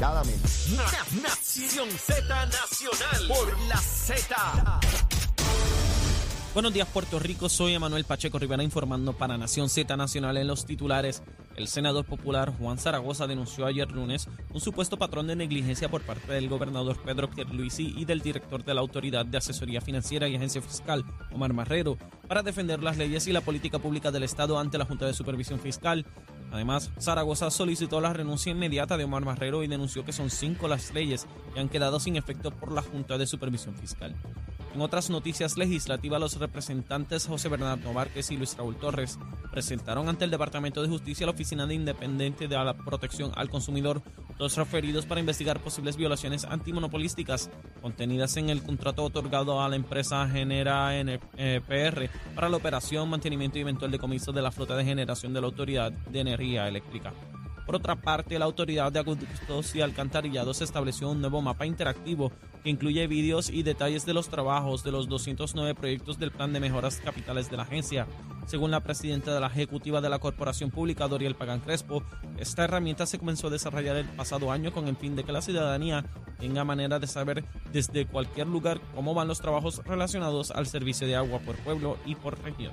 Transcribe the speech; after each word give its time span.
aceleradamente. 0.00 0.48
Nación 1.22 1.90
Z 1.90 2.46
Nacional 2.46 3.28
por 3.28 3.58
la 3.68 3.76
Z. 3.76 5.19
Buenos 6.52 6.72
días 6.72 6.88
Puerto 6.88 7.20
Rico, 7.20 7.48
soy 7.48 7.74
Emanuel 7.74 8.02
Pacheco 8.02 8.36
Rivera 8.40 8.64
informando 8.64 9.12
para 9.12 9.38
Nación 9.38 9.68
Z 9.68 9.96
Nacional 9.96 10.36
en 10.36 10.48
los 10.48 10.66
titulares. 10.66 11.22
El 11.54 11.68
senador 11.68 12.04
popular 12.04 12.52
Juan 12.58 12.76
Zaragoza 12.76 13.28
denunció 13.28 13.66
ayer 13.66 13.88
lunes 13.92 14.28
un 14.52 14.60
supuesto 14.60 14.96
patrón 14.96 15.28
de 15.28 15.36
negligencia 15.36 15.88
por 15.88 16.02
parte 16.02 16.32
del 16.32 16.48
gobernador 16.48 17.00
Pedro 17.04 17.30
Pierluisi 17.30 17.94
y 17.96 18.04
del 18.04 18.20
director 18.20 18.64
de 18.64 18.74
la 18.74 18.80
Autoridad 18.80 19.24
de 19.24 19.38
Asesoría 19.38 19.80
Financiera 19.80 20.26
y 20.26 20.34
Agencia 20.34 20.60
Fiscal, 20.60 21.04
Omar 21.32 21.52
Marrero, 21.52 21.96
para 22.26 22.42
defender 22.42 22.82
las 22.82 22.98
leyes 22.98 23.28
y 23.28 23.32
la 23.32 23.42
política 23.42 23.78
pública 23.78 24.10
del 24.10 24.24
Estado 24.24 24.58
ante 24.58 24.76
la 24.76 24.86
Junta 24.86 25.06
de 25.06 25.14
Supervisión 25.14 25.60
Fiscal. 25.60 26.04
Además, 26.50 26.90
Zaragoza 26.98 27.48
solicitó 27.52 28.00
la 28.00 28.12
renuncia 28.12 28.50
inmediata 28.50 28.96
de 28.96 29.04
Omar 29.04 29.24
Marrero 29.24 29.62
y 29.62 29.68
denunció 29.68 30.04
que 30.04 30.12
son 30.12 30.30
cinco 30.30 30.66
las 30.66 30.92
leyes 30.92 31.28
que 31.54 31.60
han 31.60 31.68
quedado 31.68 32.00
sin 32.00 32.16
efecto 32.16 32.50
por 32.50 32.72
la 32.72 32.82
Junta 32.82 33.18
de 33.18 33.28
Supervisión 33.28 33.76
Fiscal. 33.76 34.16
En 34.72 34.80
otras 34.82 35.10
noticias 35.10 35.56
legislativas, 35.56 36.20
los 36.20 36.38
representantes 36.38 37.26
José 37.26 37.48
Bernardo 37.48 37.92
Márquez 37.92 38.30
y 38.30 38.36
Luis 38.36 38.56
Raúl 38.56 38.76
Torres 38.76 39.18
presentaron 39.50 40.08
ante 40.08 40.24
el 40.24 40.30
Departamento 40.30 40.80
de 40.80 40.88
Justicia 40.88 41.26
la 41.26 41.32
Oficina 41.32 41.66
de 41.66 41.74
Independiente 41.74 42.46
de 42.46 42.56
la 42.56 42.74
Protección 42.74 43.32
al 43.34 43.50
Consumidor 43.50 44.00
dos 44.38 44.56
referidos 44.56 45.06
para 45.06 45.20
investigar 45.20 45.60
posibles 45.60 45.96
violaciones 45.96 46.44
antimonopolísticas 46.44 47.50
contenidas 47.82 48.36
en 48.36 48.48
el 48.48 48.62
contrato 48.62 49.04
otorgado 49.04 49.60
a 49.60 49.68
la 49.68 49.76
empresa 49.76 50.26
Genera 50.28 50.96
NPR 50.98 52.08
para 52.34 52.48
la 52.48 52.56
operación, 52.56 53.10
mantenimiento 53.10 53.58
y 53.58 53.62
eventual 53.62 53.90
decomiso 53.90 54.32
de 54.32 54.40
la 54.40 54.52
flota 54.52 54.76
de 54.76 54.84
generación 54.84 55.34
de 55.34 55.40
la 55.40 55.48
Autoridad 55.48 55.90
de 55.92 56.20
Energía 56.20 56.68
Eléctrica. 56.68 57.12
Por 57.66 57.76
otra 57.76 57.96
parte, 57.96 58.38
la 58.38 58.46
Autoridad 58.46 58.90
de 58.90 59.00
Acueductos 59.00 59.74
y 59.74 59.80
Alcantarillados 59.80 60.62
estableció 60.62 61.10
un 61.10 61.20
nuevo 61.20 61.42
mapa 61.42 61.66
interactivo 61.66 62.32
que 62.62 62.70
incluye 62.70 63.06
vídeos 63.06 63.50
y 63.50 63.62
detalles 63.62 64.06
de 64.06 64.14
los 64.14 64.28
trabajos 64.28 64.84
de 64.84 64.92
los 64.92 65.08
209 65.08 65.74
proyectos 65.74 66.18
del 66.18 66.30
Plan 66.30 66.52
de 66.52 66.60
Mejoras 66.60 67.00
Capitales 67.04 67.50
de 67.50 67.56
la 67.56 67.64
agencia. 67.64 68.06
Según 68.46 68.70
la 68.70 68.80
presidenta 68.80 69.32
de 69.32 69.40
la 69.40 69.46
ejecutiva 69.46 70.00
de 70.00 70.08
la 70.08 70.18
Corporación 70.18 70.70
Pública, 70.70 71.08
Doriel 71.08 71.34
Pagan 71.34 71.60
Crespo, 71.60 72.02
esta 72.38 72.64
herramienta 72.64 73.06
se 73.06 73.18
comenzó 73.18 73.46
a 73.46 73.50
desarrollar 73.50 73.96
el 73.96 74.08
pasado 74.08 74.50
año 74.50 74.72
con 74.72 74.88
el 74.88 74.96
fin 74.96 75.16
de 75.16 75.24
que 75.24 75.32
la 75.32 75.42
ciudadanía 75.42 76.04
tenga 76.38 76.64
manera 76.64 76.98
de 76.98 77.06
saber 77.06 77.44
desde 77.72 78.06
cualquier 78.06 78.48
lugar 78.48 78.80
cómo 78.94 79.14
van 79.14 79.28
los 79.28 79.40
trabajos 79.40 79.82
relacionados 79.84 80.50
al 80.50 80.66
servicio 80.66 81.06
de 81.06 81.16
agua 81.16 81.38
por 81.40 81.56
pueblo 81.56 81.96
y 82.06 82.14
por 82.14 82.42
región. 82.42 82.72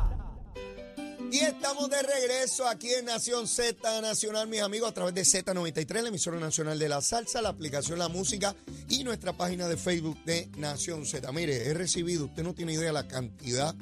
Y 1.31 1.39
estamos 1.39 1.89
de 1.89 2.01
regreso 2.01 2.67
aquí 2.67 2.93
en 2.93 3.05
Nación 3.05 3.47
Z 3.47 4.01
Nacional, 4.01 4.49
mis 4.49 4.59
amigos, 4.59 4.89
a 4.89 4.93
través 4.93 5.13
de 5.13 5.21
Z93, 5.21 6.01
la 6.01 6.09
emisora 6.09 6.37
nacional 6.37 6.77
de 6.77 6.89
la 6.89 6.99
salsa, 6.99 7.41
la 7.41 7.47
aplicación 7.47 7.97
La 7.99 8.09
Música 8.09 8.53
y 8.89 9.05
nuestra 9.05 9.31
página 9.31 9.69
de 9.69 9.77
Facebook 9.77 10.21
de 10.25 10.49
Nación 10.57 11.05
Z. 11.05 11.31
Mire, 11.31 11.69
he 11.69 11.73
recibido, 11.73 12.25
usted 12.25 12.43
no 12.43 12.53
tiene 12.53 12.73
idea 12.73 12.91
la 12.91 13.07
cantidad 13.07 13.73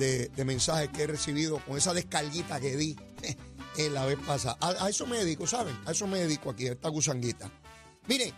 de, 0.00 0.28
mensajes 0.44 0.88
que 0.88 1.04
he 1.04 1.06
recibido 1.06 1.64
con 1.64 1.76
esa 1.76 1.94
descarguita 1.94 2.58
que 2.58 2.76
di 2.76 2.96
en 3.76 3.94
la 3.94 4.04
vez 4.04 4.18
pasada. 4.26 4.56
A, 4.60 4.86
a 4.86 4.88
esos 4.88 5.06
médicos, 5.06 5.50
¿saben? 5.50 5.78
A 5.86 5.92
esos 5.92 6.08
médicos 6.08 6.52
aquí, 6.52 6.66
a 6.66 6.72
esta 6.72 6.88
gusanguita. 6.88 7.48
Mire, 8.08 8.34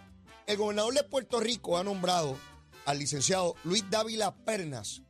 el 0.46 0.58
gobernador 0.58 0.92
de 0.92 1.04
Puerto 1.04 1.40
Rico 1.40 1.78
ha 1.78 1.82
nombrado 1.82 2.36
al 2.84 2.98
licenciado 2.98 3.54
Luis 3.64 3.88
Dávila 3.88 4.34
Pernas 4.34 5.00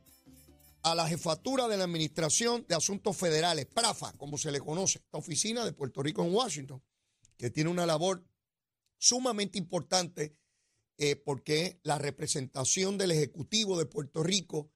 a 0.85 0.93
la 0.93 1.07
jefatura 1.07 1.67
de 1.67 1.77
la 1.77 1.85
Administración 1.85 2.63
de 2.69 2.75
Asuntos 2.75 3.17
Federales, 3.17 3.65
PRAFA, 3.65 4.13
como 4.17 4.37
se 4.37 4.51
le 4.51 4.59
conoce, 4.59 4.99
esta 4.99 5.17
oficina 5.17 5.65
de 5.65 5.73
Puerto 5.73 6.03
Rico 6.03 6.23
en 6.23 6.31
Washington, 6.31 6.79
que 7.37 7.49
tiene 7.49 7.71
una 7.71 7.87
labor 7.87 8.23
sumamente 8.99 9.57
importante 9.57 10.37
eh, 10.99 11.15
porque 11.15 11.79
la 11.81 11.97
representación 11.97 12.99
del 12.99 13.09
Ejecutivo 13.11 13.79
de 13.79 13.87
Puerto 13.87 14.21
Rico 14.21 14.69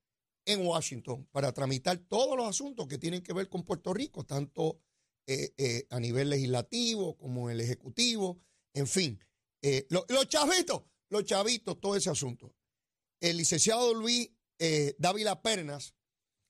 en 0.45 0.65
Washington 0.65 1.27
para 1.31 1.53
tramitar 1.53 1.99
todos 1.99 2.35
los 2.35 2.47
asuntos 2.49 2.87
que 2.87 2.97
tienen 2.97 3.21
que 3.21 3.33
ver 3.33 3.47
con 3.47 3.63
Puerto 3.63 3.93
Rico, 3.93 4.25
tanto 4.25 4.81
eh, 5.27 5.53
eh, 5.57 5.85
a 5.91 5.99
nivel 5.99 6.31
legislativo 6.31 7.17
como 7.17 7.51
el 7.51 7.61
Ejecutivo, 7.61 8.41
en 8.73 8.87
fin. 8.87 9.23
Eh, 9.61 9.85
lo- 9.91 10.07
los 10.09 10.27
chavitos, 10.27 10.81
los 11.09 11.23
chavitos, 11.23 11.79
todo 11.79 11.95
ese 11.95 12.09
asunto. 12.09 12.51
El 13.21 13.37
licenciado 13.37 13.93
Luis 13.93 14.31
Dávila 14.97 15.41
Pernas 15.41 15.93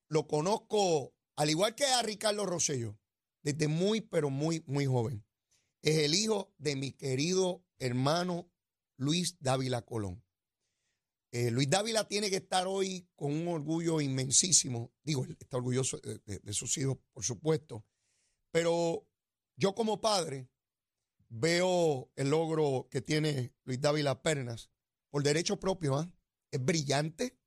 lo 0.09 0.27
conozco, 0.27 1.13
al 1.35 1.49
igual 1.49 1.75
que 1.75 1.85
a 1.85 2.01
Ricardo 2.01 2.45
Rosselló, 2.45 2.99
desde 3.41 3.67
muy, 3.67 4.01
pero 4.01 4.29
muy, 4.29 4.63
muy 4.67 4.85
joven. 4.85 5.25
Es 5.81 5.97
el 5.99 6.13
hijo 6.13 6.53
de 6.57 6.75
mi 6.75 6.91
querido 6.91 7.63
hermano 7.77 8.51
Luis 8.97 9.37
Dávila 9.39 9.83
Colón. 9.83 10.23
Eh, 11.31 11.51
Luis 11.51 11.69
Dávila 11.69 12.07
tiene 12.07 12.29
que 12.29 12.37
estar 12.37 12.67
hoy 12.67 13.07
con 13.15 13.31
un 13.31 13.47
orgullo 13.47 14.01
inmensísimo. 14.01 14.91
Digo, 15.03 15.23
él 15.23 15.37
está 15.39 15.57
orgulloso 15.57 15.99
de 15.99 16.53
sus 16.53 16.75
hijos, 16.77 16.97
por 17.13 17.23
supuesto. 17.23 17.85
Pero 18.51 19.07
yo 19.55 19.75
como 19.75 20.01
padre 20.01 20.49
veo 21.29 22.11
el 22.15 22.29
logro 22.29 22.87
que 22.89 23.01
tiene 23.01 23.53
Luis 23.63 23.79
Dávila 23.79 24.21
Pernas 24.21 24.71
por 25.09 25.23
derecho 25.23 25.59
propio. 25.59 25.95
¿ah? 25.95 26.11
Es 26.51 26.63
brillante, 26.63 27.38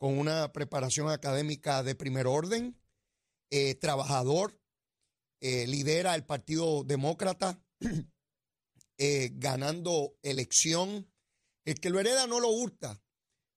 con 0.00 0.18
una 0.18 0.50
preparación 0.50 1.10
académica 1.10 1.82
de 1.82 1.94
primer 1.94 2.26
orden, 2.26 2.74
eh, 3.50 3.74
trabajador, 3.74 4.58
eh, 5.42 5.66
lidera 5.66 6.14
el 6.14 6.24
Partido 6.24 6.84
Demócrata, 6.84 7.62
eh, 8.98 9.30
ganando 9.34 10.16
elección. 10.22 11.06
El 11.66 11.80
que 11.80 11.90
lo 11.90 12.00
hereda 12.00 12.26
no 12.26 12.40
lo 12.40 12.48
hurta. 12.48 13.02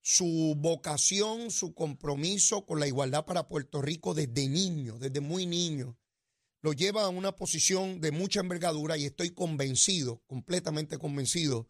Su 0.02 0.56
vocación, 0.58 1.50
su 1.50 1.74
compromiso 1.74 2.66
con 2.66 2.82
la 2.82 2.88
igualdad 2.88 3.24
para 3.24 3.48
Puerto 3.48 3.82
Rico 3.82 4.14
desde 4.14 4.50
niño, 4.50 5.00
desde 5.00 5.22
muy 5.22 5.46
niño, 5.46 5.98
lo 6.62 6.74
lleva 6.74 7.04
a 7.04 7.10
una 7.10 7.38
posición 7.38 8.02
de 8.02 8.12
mucha 8.12 8.42
envergadura 8.42 8.98
y 8.98 9.06
estoy 9.06 9.30
convencido, 9.30 10.22
completamente 10.28 10.98
convencido, 10.98 11.70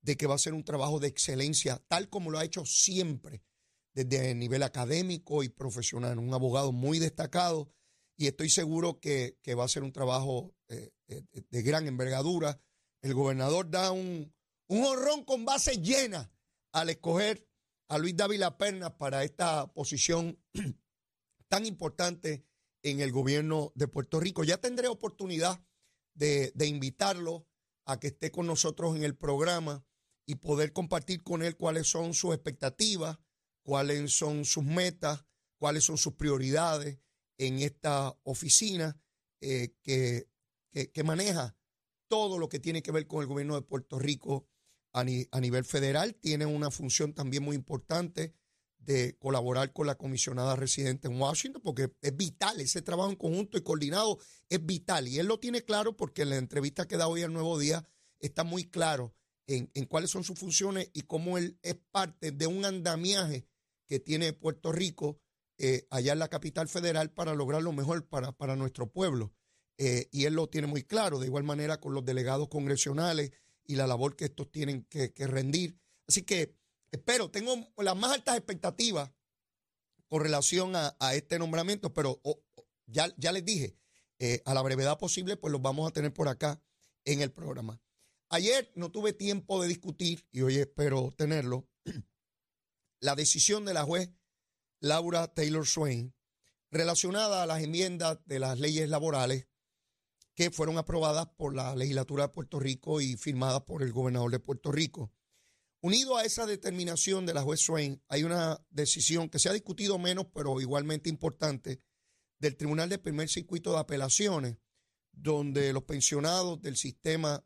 de 0.00 0.16
que 0.16 0.28
va 0.28 0.36
a 0.36 0.38
ser 0.38 0.54
un 0.54 0.64
trabajo 0.64 1.00
de 1.00 1.08
excelencia, 1.08 1.82
tal 1.88 2.08
como 2.08 2.30
lo 2.30 2.38
ha 2.38 2.44
hecho 2.44 2.64
siempre, 2.64 3.42
desde 3.94 4.30
el 4.30 4.38
nivel 4.38 4.62
académico 4.62 5.42
y 5.42 5.48
profesional. 5.48 6.18
Un 6.18 6.34
abogado 6.34 6.72
muy 6.72 6.98
destacado 6.98 7.70
y 8.16 8.26
estoy 8.26 8.50
seguro 8.50 9.00
que, 9.00 9.38
que 9.42 9.54
va 9.54 9.64
a 9.64 9.68
ser 9.68 9.82
un 9.82 9.92
trabajo 9.92 10.54
eh, 10.68 10.92
eh, 11.08 11.24
de 11.50 11.62
gran 11.62 11.86
envergadura. 11.86 12.60
El 13.02 13.14
gobernador 13.14 13.70
da 13.70 13.92
un, 13.92 14.32
un 14.68 14.84
honrón 14.84 15.24
con 15.24 15.44
base 15.44 15.80
llena 15.80 16.32
al 16.72 16.90
escoger 16.90 17.46
a 17.88 17.98
Luis 17.98 18.16
Dávila 18.16 18.56
Pernas 18.56 18.92
para 18.92 19.24
esta 19.24 19.72
posición 19.72 20.38
tan 21.48 21.66
importante 21.66 22.44
en 22.82 23.00
el 23.00 23.12
gobierno 23.12 23.72
de 23.74 23.88
Puerto 23.88 24.18
Rico. 24.20 24.44
Ya 24.44 24.58
tendré 24.58 24.88
oportunidad 24.88 25.62
de, 26.14 26.52
de 26.54 26.66
invitarlo 26.66 27.46
a 27.84 27.98
que 27.98 28.08
esté 28.08 28.30
con 28.30 28.46
nosotros 28.46 28.96
en 28.96 29.04
el 29.04 29.16
programa 29.16 29.84
y 30.26 30.36
poder 30.36 30.72
compartir 30.72 31.22
con 31.22 31.42
él 31.42 31.56
cuáles 31.56 31.88
son 31.88 32.14
sus 32.14 32.34
expectativas, 32.34 33.18
cuáles 33.62 34.12
son 34.16 34.44
sus 34.44 34.64
metas, 34.64 35.24
cuáles 35.58 35.84
son 35.84 35.98
sus 35.98 36.14
prioridades 36.14 36.98
en 37.38 37.58
esta 37.60 38.16
oficina 38.24 39.00
eh, 39.40 39.74
que, 39.82 40.28
que- 40.70 41.02
maneja 41.04 41.56
todo 42.08 42.38
lo 42.38 42.48
que 42.48 42.60
tiene 42.60 42.82
que 42.82 42.92
ver 42.92 43.06
con 43.06 43.20
el 43.22 43.26
gobierno 43.26 43.54
de 43.54 43.62
Puerto 43.62 43.98
Rico 43.98 44.46
a, 44.92 45.02
ni- 45.04 45.26
a 45.30 45.40
nivel 45.40 45.64
federal. 45.64 46.14
Tiene 46.14 46.46
una 46.46 46.70
función 46.70 47.14
también 47.14 47.42
muy 47.42 47.56
importante 47.56 48.34
de 48.78 49.16
colaborar 49.18 49.72
con 49.72 49.86
la 49.86 49.96
comisionada 49.96 50.56
residente 50.56 51.08
en 51.08 51.20
Washington, 51.20 51.62
porque 51.62 51.92
es 52.02 52.16
vital, 52.16 52.60
ese 52.60 52.82
trabajo 52.82 53.10
en 53.10 53.16
conjunto 53.16 53.56
y 53.56 53.62
coordinado 53.62 54.18
es 54.48 54.64
vital. 54.64 55.06
Y 55.08 55.18
él 55.18 55.26
lo 55.26 55.38
tiene 55.38 55.62
claro 55.62 55.96
porque 55.96 56.22
en 56.22 56.30
la 56.30 56.36
entrevista 56.36 56.86
que 56.88 56.96
da 56.96 57.06
hoy 57.08 57.22
al 57.22 57.32
Nuevo 57.32 57.58
Día 57.58 57.84
está 58.18 58.44
muy 58.44 58.64
claro 58.68 59.14
en 59.46 59.84
cuáles 59.86 60.10
son 60.10 60.24
sus 60.24 60.38
funciones 60.38 60.90
y 60.94 61.02
cómo 61.02 61.36
él 61.36 61.58
es 61.62 61.76
parte 61.90 62.30
de 62.32 62.46
un 62.46 62.64
andamiaje 62.64 63.46
que 63.92 64.00
tiene 64.00 64.32
Puerto 64.32 64.72
Rico 64.72 65.20
eh, 65.58 65.86
allá 65.90 66.14
en 66.14 66.18
la 66.18 66.28
capital 66.28 66.66
federal 66.66 67.10
para 67.10 67.34
lograr 67.34 67.62
lo 67.62 67.72
mejor 67.72 68.08
para, 68.08 68.32
para 68.32 68.56
nuestro 68.56 68.90
pueblo. 68.90 69.34
Eh, 69.76 70.08
y 70.10 70.24
él 70.24 70.32
lo 70.32 70.48
tiene 70.48 70.66
muy 70.66 70.82
claro, 70.82 71.18
de 71.18 71.26
igual 71.26 71.44
manera 71.44 71.78
con 71.78 71.92
los 71.92 72.02
delegados 72.02 72.48
congresionales 72.48 73.32
y 73.66 73.76
la 73.76 73.86
labor 73.86 74.16
que 74.16 74.24
estos 74.24 74.50
tienen 74.50 74.84
que, 74.84 75.12
rendir. 75.26 75.78
Así 76.08 76.22
que 76.22 76.56
espero, 76.90 77.30
tengo 77.30 77.54
las 77.76 77.94
más 77.94 78.12
altas 78.12 78.38
expectativas 78.38 79.12
con 80.08 80.22
relación 80.22 80.74
a, 80.74 80.96
a 80.98 81.14
este 81.14 81.38
nombramiento, 81.38 81.92
pero 81.92 82.18
ya, 82.86 83.12
ya 83.18 83.30
les 83.30 83.44
dije, 83.44 83.76
eh, 84.20 84.40
a 84.46 84.54
la 84.54 84.62
brevedad 84.62 84.98
posible, 84.98 85.36
pues 85.36 85.52
los 85.52 85.60
vamos 85.60 85.86
a 85.86 85.92
tener 85.92 86.14
por 86.14 86.28
acá 86.28 86.62
en 87.04 87.20
el 87.20 87.30
programa. 87.30 87.78
Ayer 88.30 88.72
no 88.74 88.90
tuve 88.90 89.12
tiempo 89.12 89.60
de 89.60 89.68
discutir, 89.68 90.26
y 90.32 90.40
hoy 90.40 90.56
espero 90.56 91.12
tenerlo, 91.14 91.68
la 93.02 93.16
decisión 93.16 93.64
de 93.64 93.74
la 93.74 93.82
juez 93.82 94.10
Laura 94.80 95.26
Taylor 95.26 95.66
Swain 95.66 96.14
relacionada 96.70 97.42
a 97.42 97.46
las 97.46 97.60
enmiendas 97.60 98.18
de 98.26 98.38
las 98.38 98.58
leyes 98.60 98.88
laborales 98.88 99.48
que 100.34 100.52
fueron 100.52 100.78
aprobadas 100.78 101.26
por 101.36 101.54
la 101.54 101.74
legislatura 101.74 102.28
de 102.28 102.32
Puerto 102.32 102.60
Rico 102.60 103.00
y 103.00 103.16
firmadas 103.16 103.62
por 103.62 103.82
el 103.82 103.92
gobernador 103.92 104.30
de 104.30 104.38
Puerto 104.38 104.70
Rico. 104.70 105.12
Unido 105.80 106.16
a 106.16 106.24
esa 106.24 106.46
determinación 106.46 107.26
de 107.26 107.34
la 107.34 107.42
juez 107.42 107.60
Swain, 107.60 108.00
hay 108.08 108.22
una 108.22 108.64
decisión 108.70 109.28
que 109.28 109.40
se 109.40 109.48
ha 109.48 109.52
discutido 109.52 109.98
menos, 109.98 110.26
pero 110.32 110.60
igualmente 110.60 111.10
importante, 111.10 111.80
del 112.38 112.56
Tribunal 112.56 112.88
de 112.88 112.98
Primer 112.98 113.28
Circuito 113.28 113.72
de 113.72 113.80
Apelaciones, 113.80 114.58
donde 115.10 115.72
los 115.72 115.82
pensionados 115.82 116.62
del 116.62 116.76
sistema 116.76 117.44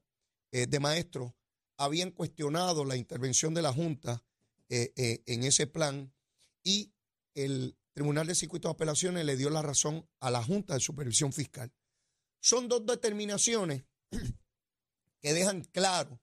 eh, 0.53 0.67
de 0.67 0.81
maestros 0.81 1.33
habían 1.79 2.11
cuestionado 2.11 2.85
la 2.85 2.97
intervención 2.97 3.55
de 3.55 3.63
la 3.63 3.73
Junta 3.73 4.23
eh, 4.69 4.93
eh, 4.97 5.23
en 5.27 5.45
ese 5.45 5.67
plan 5.67 6.13
y 6.63 6.93
el 7.35 7.77
Tribunal 7.93 8.27
de 8.27 8.35
Circuito 8.35 8.69
de 8.69 8.73
Apelaciones 8.73 9.25
le 9.25 9.37
dio 9.37 9.49
la 9.51 9.63
razón 9.63 10.09
a 10.21 10.31
la 10.31 10.43
Junta 10.43 10.75
de 10.75 10.81
Supervisión 10.81 11.33
Fiscal. 11.33 11.73
Son 12.41 12.69
dos 12.69 12.85
determinaciones 12.85 13.85
que 15.21 15.33
dejan 15.33 15.63
claro, 15.65 16.21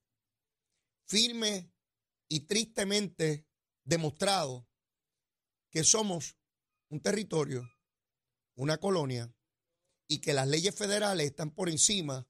firme 1.05 1.71
y 2.27 2.41
tristemente 2.41 3.47
demostrado 3.83 4.67
que 5.69 5.83
somos 5.83 6.37
un 6.89 7.01
territorio, 7.01 7.67
una 8.55 8.77
colonia, 8.77 9.33
y 10.07 10.19
que 10.19 10.33
las 10.33 10.47
leyes 10.47 10.75
federales 10.75 11.25
están 11.25 11.49
por 11.49 11.69
encima 11.69 12.27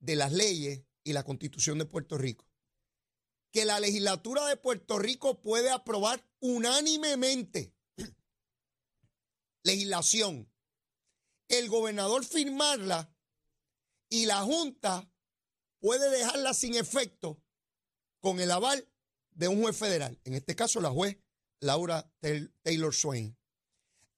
de 0.00 0.16
las 0.16 0.32
leyes 0.32 0.82
y 1.04 1.12
la 1.12 1.22
constitución 1.22 1.78
de 1.78 1.84
Puerto 1.84 2.18
Rico. 2.18 2.49
Que 3.52 3.64
la 3.64 3.80
legislatura 3.80 4.46
de 4.46 4.56
Puerto 4.56 4.98
Rico 4.98 5.40
puede 5.40 5.70
aprobar 5.70 6.24
unánimemente 6.40 7.74
legislación, 9.64 10.50
el 11.48 11.68
gobernador 11.68 12.24
firmarla 12.24 13.12
y 14.08 14.26
la 14.26 14.42
Junta 14.42 15.10
puede 15.80 16.10
dejarla 16.10 16.54
sin 16.54 16.76
efecto 16.76 17.42
con 18.20 18.40
el 18.40 18.50
aval 18.50 18.88
de 19.30 19.48
un 19.48 19.62
juez 19.62 19.76
federal, 19.76 20.20
en 20.24 20.34
este 20.34 20.54
caso 20.54 20.80
la 20.80 20.90
juez 20.90 21.18
Laura 21.60 22.10
Taylor 22.62 22.94
Swain. 22.94 23.36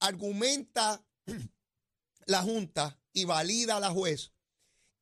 Argumenta 0.00 1.04
la 2.26 2.42
Junta 2.42 3.00
y 3.12 3.24
valida 3.24 3.76
a 3.76 3.80
la 3.80 3.90
juez 3.90 4.32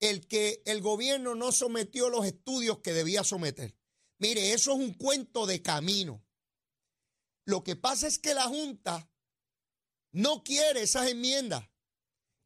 el 0.00 0.26
que 0.26 0.62
el 0.64 0.80
gobierno 0.80 1.34
no 1.34 1.52
sometió 1.52 2.08
los 2.08 2.24
estudios 2.24 2.78
que 2.78 2.92
debía 2.92 3.22
someter. 3.22 3.76
Mire, 4.20 4.52
eso 4.52 4.72
es 4.72 4.78
un 4.78 4.92
cuento 4.94 5.46
de 5.46 5.62
camino. 5.62 6.22
Lo 7.46 7.64
que 7.64 7.74
pasa 7.74 8.06
es 8.06 8.18
que 8.18 8.34
la 8.34 8.44
Junta 8.44 9.10
no 10.12 10.44
quiere 10.44 10.82
esas 10.82 11.08
enmiendas 11.08 11.64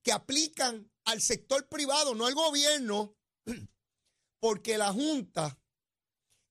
que 0.03 0.13
aplican 0.13 0.91
al 1.05 1.21
sector 1.21 1.69
privado, 1.69 2.15
no 2.15 2.27
al 2.27 2.35
gobierno, 2.35 3.19
porque 4.41 4.79
la 4.79 4.93
Junta, 4.93 5.61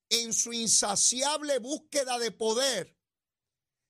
en 0.10 0.34
su 0.34 0.52
insaciable 0.52 1.58
búsqueda 1.60 2.20
de 2.20 2.32
poder, 2.32 3.00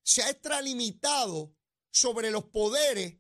se 0.05 0.21
ha 0.21 0.29
extralimitado 0.29 1.57
sobre 1.91 2.29
los 2.29 2.45
poderes 2.45 3.17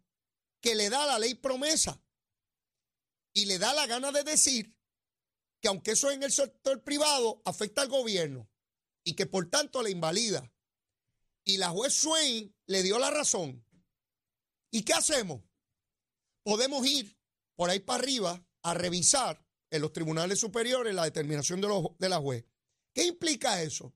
que 0.61 0.75
le 0.75 0.91
da 0.91 1.07
la 1.07 1.17
ley 1.17 1.33
promesa. 1.33 1.99
Y 3.33 3.45
le 3.45 3.57
da 3.57 3.73
la 3.73 3.87
gana 3.87 4.11
de 4.11 4.23
decir 4.23 4.72
que 5.63 5.69
aunque 5.69 5.91
eso 5.91 6.11
en 6.11 6.23
el 6.23 6.31
sector 6.33 6.83
privado 6.83 7.41
afecta 7.45 7.81
al 7.81 7.87
gobierno 7.87 8.49
y 9.05 9.15
que 9.15 9.25
por 9.25 9.49
tanto 9.49 9.81
le 9.81 9.91
invalida. 9.91 10.53
Y 11.45 11.55
la 11.55 11.69
juez 11.69 11.93
Swain 11.93 12.53
le 12.67 12.83
dio 12.83 12.99
la 12.99 13.09
razón 13.11 13.65
¿Y 14.71 14.81
qué 14.81 14.93
hacemos? 14.93 15.41
Podemos 16.43 16.85
ir 16.87 17.15
por 17.55 17.69
ahí 17.69 17.79
para 17.79 17.99
arriba 17.99 18.43
a 18.63 18.73
revisar 18.73 19.45
en 19.69 19.83
los 19.83 19.93
tribunales 19.93 20.39
superiores 20.39 20.95
la 20.95 21.03
determinación 21.03 21.61
de, 21.61 21.89
de 21.99 22.09
la 22.09 22.17
juez. 22.17 22.43
¿Qué 22.91 23.05
implica 23.05 23.61
eso? 23.61 23.95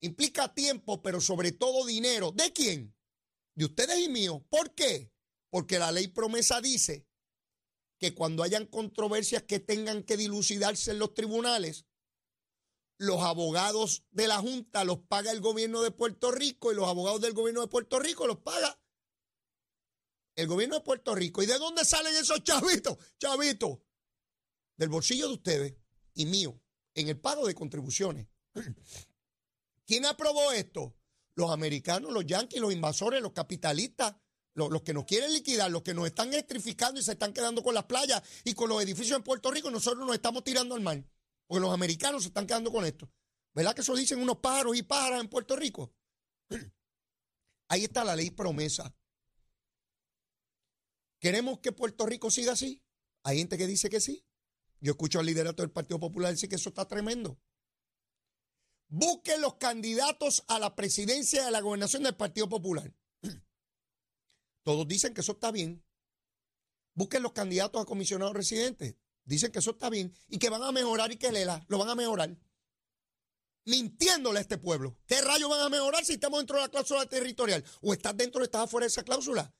Implica 0.00 0.54
tiempo, 0.54 1.02
pero 1.02 1.20
sobre 1.20 1.50
todo 1.50 1.84
dinero. 1.84 2.30
¿De 2.30 2.52
quién? 2.52 2.94
De 3.56 3.64
ustedes 3.64 3.98
y 3.98 4.08
míos. 4.08 4.40
¿Por 4.48 4.72
qué? 4.74 5.10
Porque 5.50 5.80
la 5.80 5.90
ley 5.90 6.06
promesa 6.06 6.60
dice 6.60 7.04
que 7.98 8.14
cuando 8.14 8.42
hayan 8.42 8.66
controversias 8.66 9.42
que 9.42 9.60
tengan 9.60 10.02
que 10.02 10.16
dilucidarse 10.16 10.90
en 10.90 10.98
los 10.98 11.14
tribunales, 11.14 11.86
los 12.98 13.22
abogados 13.22 14.04
de 14.10 14.28
la 14.28 14.38
Junta 14.38 14.84
los 14.84 14.98
paga 15.00 15.30
el 15.30 15.40
gobierno 15.40 15.82
de 15.82 15.90
Puerto 15.90 16.30
Rico 16.30 16.72
y 16.72 16.74
los 16.74 16.88
abogados 16.88 17.20
del 17.20 17.34
gobierno 17.34 17.60
de 17.60 17.68
Puerto 17.68 17.98
Rico 17.98 18.26
los 18.26 18.38
paga 18.38 18.78
el 20.36 20.46
gobierno 20.46 20.76
de 20.76 20.82
Puerto 20.82 21.14
Rico. 21.14 21.42
¿Y 21.42 21.46
de 21.46 21.58
dónde 21.58 21.84
salen 21.84 22.14
esos 22.14 22.42
chavitos? 22.42 22.98
Chavitos. 23.18 23.78
Del 24.76 24.90
bolsillo 24.90 25.28
de 25.28 25.34
ustedes 25.34 25.74
y 26.14 26.26
mío, 26.26 26.60
en 26.94 27.08
el 27.08 27.18
pago 27.18 27.46
de 27.46 27.54
contribuciones. 27.54 28.28
¿Quién 29.86 30.04
aprobó 30.04 30.52
esto? 30.52 30.96
Los 31.34 31.50
americanos, 31.50 32.12
los 32.12 32.26
yanquis, 32.26 32.60
los 32.60 32.72
invasores, 32.72 33.22
los 33.22 33.32
capitalistas, 33.32 34.16
los, 34.56 34.82
que 34.82 34.94
nos 34.94 35.04
quieren 35.04 35.32
liquidar, 35.32 35.70
los 35.70 35.82
que 35.82 35.92
nos 35.92 36.06
están 36.06 36.28
electrificando 36.32 36.98
y 36.98 37.02
se 37.02 37.12
están 37.12 37.32
quedando 37.32 37.62
con 37.62 37.74
las 37.74 37.84
playas 37.84 38.22
y 38.42 38.54
con 38.54 38.70
los 38.70 38.82
edificios 38.82 39.18
en 39.18 39.22
Puerto 39.22 39.50
Rico, 39.50 39.70
nosotros 39.70 40.06
nos 40.06 40.14
estamos 40.14 40.42
tirando 40.44 40.74
al 40.74 40.80
mar. 40.80 41.04
Porque 41.46 41.60
los 41.60 41.72
americanos 41.72 42.22
se 42.22 42.28
están 42.28 42.46
quedando 42.46 42.72
con 42.72 42.84
esto. 42.86 43.10
¿Verdad 43.54 43.74
que 43.74 43.82
eso 43.82 43.94
dicen 43.94 44.18
unos 44.18 44.38
pájaros 44.38 44.76
y 44.76 44.82
pájaras 44.82 45.20
en 45.20 45.28
Puerto 45.28 45.56
Rico? 45.56 45.94
Ahí 47.68 47.84
está 47.84 48.02
la 48.02 48.16
ley 48.16 48.30
promesa. 48.30 48.96
¿Queremos 51.18 51.58
que 51.60 51.72
Puerto 51.72 52.06
Rico 52.06 52.30
siga 52.30 52.52
así? 52.52 52.82
Hay 53.24 53.38
gente 53.38 53.58
que 53.58 53.66
dice 53.66 53.90
que 53.90 54.00
sí. 54.00 54.24
Yo 54.80 54.92
escucho 54.92 55.20
al 55.20 55.26
liderato 55.26 55.62
del 55.62 55.70
Partido 55.70 56.00
Popular 56.00 56.32
decir 56.32 56.48
que 56.48 56.56
eso 56.56 56.70
está 56.70 56.86
tremendo. 56.86 57.38
Busquen 58.88 59.40
los 59.40 59.56
candidatos 59.56 60.44
a 60.48 60.58
la 60.58 60.74
presidencia 60.74 61.44
de 61.44 61.50
la 61.50 61.60
gobernación 61.60 62.04
del 62.04 62.16
Partido 62.16 62.48
Popular. 62.48 62.94
Todos 64.66 64.88
dicen 64.88 65.14
que 65.14 65.20
eso 65.20 65.30
está 65.30 65.52
bien. 65.52 65.80
Busquen 66.92 67.22
los 67.22 67.30
candidatos 67.30 67.80
a 67.80 67.84
comisionados 67.84 68.34
residentes. 68.34 68.96
Dicen 69.24 69.52
que 69.52 69.60
eso 69.60 69.70
está 69.70 69.88
bien 69.90 70.12
y 70.26 70.38
que 70.40 70.50
van 70.50 70.64
a 70.64 70.72
mejorar 70.72 71.12
y 71.12 71.18
que 71.18 71.30
lela, 71.30 71.64
lo 71.68 71.78
van 71.78 71.88
a 71.88 71.94
mejorar. 71.94 72.36
Mintiéndole 73.64 74.40
a 74.40 74.42
este 74.42 74.58
pueblo. 74.58 74.98
¿Qué 75.06 75.20
rayos 75.20 75.48
van 75.48 75.60
a 75.60 75.68
mejorar 75.68 76.04
si 76.04 76.14
estamos 76.14 76.40
dentro 76.40 76.56
de 76.56 76.62
la 76.62 76.68
cláusula 76.68 77.06
territorial? 77.06 77.64
¿O 77.80 77.92
estás 77.92 78.16
dentro 78.16 78.40
o 78.40 78.44
estás 78.44 78.64
afuera 78.64 78.86
de 78.86 78.88
esa 78.88 79.04
cláusula? 79.04 79.54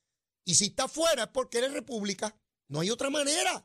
Y 0.44 0.56
si 0.56 0.66
está 0.66 0.88
fuera 0.88 1.22
es 1.22 1.28
porque 1.28 1.58
eres 1.58 1.72
república. 1.72 2.36
No 2.66 2.80
hay 2.80 2.90
otra 2.90 3.08
manera. 3.08 3.64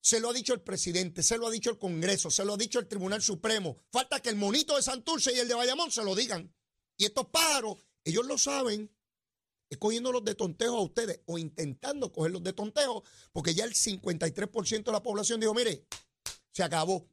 Se 0.00 0.18
lo 0.18 0.30
ha 0.30 0.32
dicho 0.32 0.54
el 0.54 0.62
presidente, 0.62 1.22
se 1.22 1.38
lo 1.38 1.46
ha 1.46 1.52
dicho 1.52 1.70
el 1.70 1.78
Congreso, 1.78 2.32
se 2.32 2.44
lo 2.44 2.54
ha 2.54 2.56
dicho 2.56 2.80
el 2.80 2.88
Tribunal 2.88 3.22
Supremo. 3.22 3.78
Falta 3.92 4.18
que 4.18 4.30
el 4.30 4.36
monito 4.36 4.74
de 4.74 4.82
Santurce 4.82 5.32
y 5.32 5.38
el 5.38 5.46
de 5.46 5.54
Bayamón 5.54 5.92
se 5.92 6.02
lo 6.02 6.16
digan. 6.16 6.52
Y 6.96 7.04
estos 7.04 7.28
pájaros, 7.28 7.78
ellos 8.02 8.26
lo 8.26 8.38
saben, 8.38 8.90
escogiéndolos 9.70 10.24
de 10.24 10.34
tontejo 10.34 10.76
a 10.76 10.82
ustedes 10.82 11.20
o 11.26 11.38
intentando 11.38 12.12
cogerlos 12.12 12.42
de 12.42 12.52
tontejo, 12.52 13.04
porque 13.32 13.54
ya 13.54 13.64
el 13.64 13.74
53% 13.74 14.84
de 14.84 14.92
la 14.92 15.02
población 15.02 15.40
dijo, 15.40 15.54
mire, 15.54 15.86
se 16.52 16.62
acabó. 16.62 17.08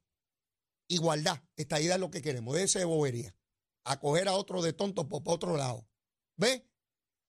Igualdad, 0.88 1.42
esta 1.56 1.80
idea 1.80 1.96
es 1.96 2.02
lo 2.02 2.12
que 2.12 2.22
queremos, 2.22 2.56
de 2.56 2.64
ese 2.64 2.84
bobería. 2.86 3.36
A 3.84 4.00
coger 4.00 4.28
a 4.28 4.34
otro 4.34 4.62
de 4.62 4.74
tonto 4.74 5.08
por 5.08 5.22
otro 5.26 5.56
lado. 5.58 5.88
¿Ve? 6.36 6.68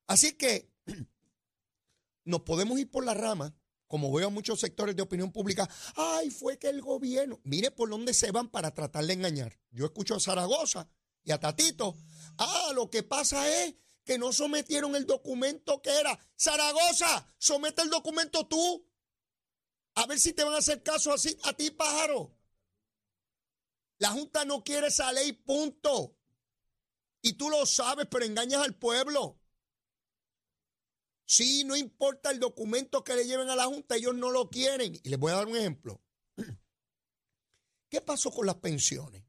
Así 0.07 0.33
que 0.33 0.71
nos 2.25 2.43
podemos 2.43 2.79
ir 2.79 2.91
por 2.91 3.05
la 3.05 3.15
rama, 3.15 3.55
como 3.87 4.13
veo 4.13 4.29
a 4.29 4.31
muchos 4.31 4.59
sectores 4.59 4.97
de 4.97 5.03
opinión 5.03 5.33
pública, 5.33 5.69
ay, 5.97 6.31
fue 6.31 6.59
que 6.59 6.69
el 6.69 6.81
gobierno, 6.81 7.41
mire 7.45 7.71
por 7.71 7.89
dónde 7.91 8.15
se 8.15 8.31
van 8.31 8.49
para 8.49 8.75
tratar 8.75 9.05
de 9.07 9.13
engañar. 9.13 9.59
Yo 9.71 9.85
escucho 9.85 10.15
a 10.15 10.21
Zaragoza 10.21 10.89
y 11.23 11.31
a 11.31 11.39
Tatito, 11.39 11.95
ah, 12.39 12.73
lo 12.75 12.91
que 12.91 13.03
pasa 13.03 13.49
es 13.65 13.75
que 14.05 14.19
no 14.19 14.33
sometieron 14.33 14.97
el 14.97 15.07
documento 15.07 15.81
que 15.83 15.91
era. 15.91 16.19
Zaragoza, 16.39 17.35
somete 17.39 17.83
el 17.83 17.91
documento 17.91 18.47
tú. 18.47 18.89
A 19.95 20.07
ver 20.07 20.19
si 20.19 20.33
te 20.33 20.45
van 20.45 20.55
a 20.55 20.59
hacer 20.59 20.83
caso 20.83 21.13
así 21.13 21.37
a 21.45 21.53
ti, 21.53 21.71
pájaro. 21.71 22.37
La 23.99 24.11
Junta 24.11 24.45
no 24.45 24.65
quiere 24.65 24.89
esa 24.89 25.13
ley, 25.13 25.33
punto. 25.33 26.17
Y 27.21 27.35
tú 27.35 27.51
lo 27.51 27.65
sabes, 27.67 28.07
pero 28.11 28.25
engañas 28.25 28.63
al 28.63 28.75
pueblo. 28.75 29.39
Sí, 31.25 31.65
no 31.65 31.77
importa 31.77 32.31
el 32.31 32.41
documento 32.41 33.05
que 33.05 33.15
le 33.15 33.27
lleven 33.27 33.49
a 33.49 33.57
la 33.57 33.67
Junta, 33.67 33.97
ellos 33.97 34.15
no 34.15 34.31
lo 34.31 34.51
quieren. 34.51 34.99
Y 35.03 35.09
les 35.09 35.19
voy 35.19 35.33
a 35.33 35.37
dar 35.37 35.47
un 35.47 35.57
ejemplo. 35.57 36.03
¿Qué 37.89 38.01
pasó 38.01 38.31
con 38.33 38.47
las 38.47 38.57
pensiones? 38.57 39.23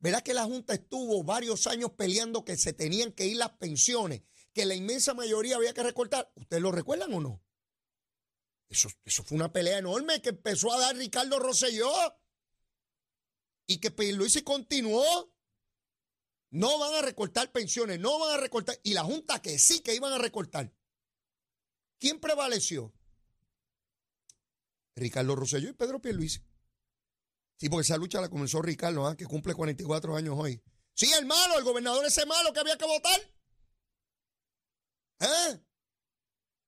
¿Verdad 0.00 0.22
que 0.22 0.32
la 0.32 0.44
Junta 0.44 0.72
estuvo 0.74 1.22
varios 1.22 1.66
años 1.66 1.92
peleando 1.92 2.44
que 2.44 2.56
se 2.56 2.72
tenían 2.72 3.12
que 3.12 3.26
ir 3.26 3.36
las 3.36 3.52
pensiones, 3.52 4.22
que 4.54 4.64
la 4.64 4.74
inmensa 4.74 5.12
mayoría 5.12 5.56
había 5.56 5.74
que 5.74 5.82
recortar? 5.82 6.32
¿Ustedes 6.36 6.62
lo 6.62 6.72
recuerdan 6.72 7.12
o 7.12 7.20
no? 7.20 7.42
Eso, 8.70 8.88
eso 9.04 9.22
fue 9.22 9.36
una 9.36 9.52
pelea 9.52 9.78
enorme 9.78 10.22
que 10.22 10.30
empezó 10.30 10.72
a 10.72 10.78
dar 10.78 10.96
Ricardo 10.96 11.38
Rosselló. 11.38 11.92
Y 13.66 13.78
que 13.78 13.90
Pierluisi 13.90 14.42
continuó. 14.42 15.34
No 16.50 16.78
van 16.78 16.94
a 16.94 17.02
recortar 17.02 17.52
pensiones, 17.52 18.00
no 18.00 18.18
van 18.18 18.38
a 18.38 18.40
recortar. 18.40 18.80
Y 18.82 18.94
la 18.94 19.04
Junta 19.04 19.42
que 19.42 19.58
sí 19.58 19.80
que 19.80 19.94
iban 19.94 20.12
a 20.12 20.18
recortar. 20.18 20.74
¿Quién 21.98 22.18
prevaleció? 22.18 22.92
Ricardo 24.96 25.36
Rosselló 25.36 25.68
y 25.68 25.74
Pedro 25.74 26.00
Pierluisi. 26.00 26.40
Sí, 27.60 27.68
porque 27.68 27.82
esa 27.82 27.98
lucha 27.98 28.22
la 28.22 28.30
comenzó 28.30 28.62
Ricardo, 28.62 29.06
¿ah? 29.06 29.14
que 29.14 29.26
cumple 29.26 29.52
44 29.52 30.16
años 30.16 30.34
hoy. 30.38 30.62
Sí, 30.94 31.12
el 31.12 31.26
malo, 31.26 31.58
el 31.58 31.64
gobernador 31.64 32.06
ese 32.06 32.24
malo 32.24 32.54
que 32.54 32.60
había 32.60 32.78
que 32.78 32.86
votar. 32.86 33.20
¿Eh? 35.20 35.60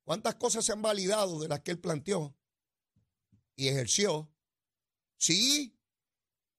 ¿Cuántas 0.04 0.34
cosas 0.34 0.66
se 0.66 0.72
han 0.72 0.82
validado 0.82 1.40
de 1.40 1.48
las 1.48 1.60
que 1.60 1.70
él 1.70 1.80
planteó 1.80 2.36
y 3.56 3.68
ejerció? 3.68 4.30
Sí. 5.16 5.78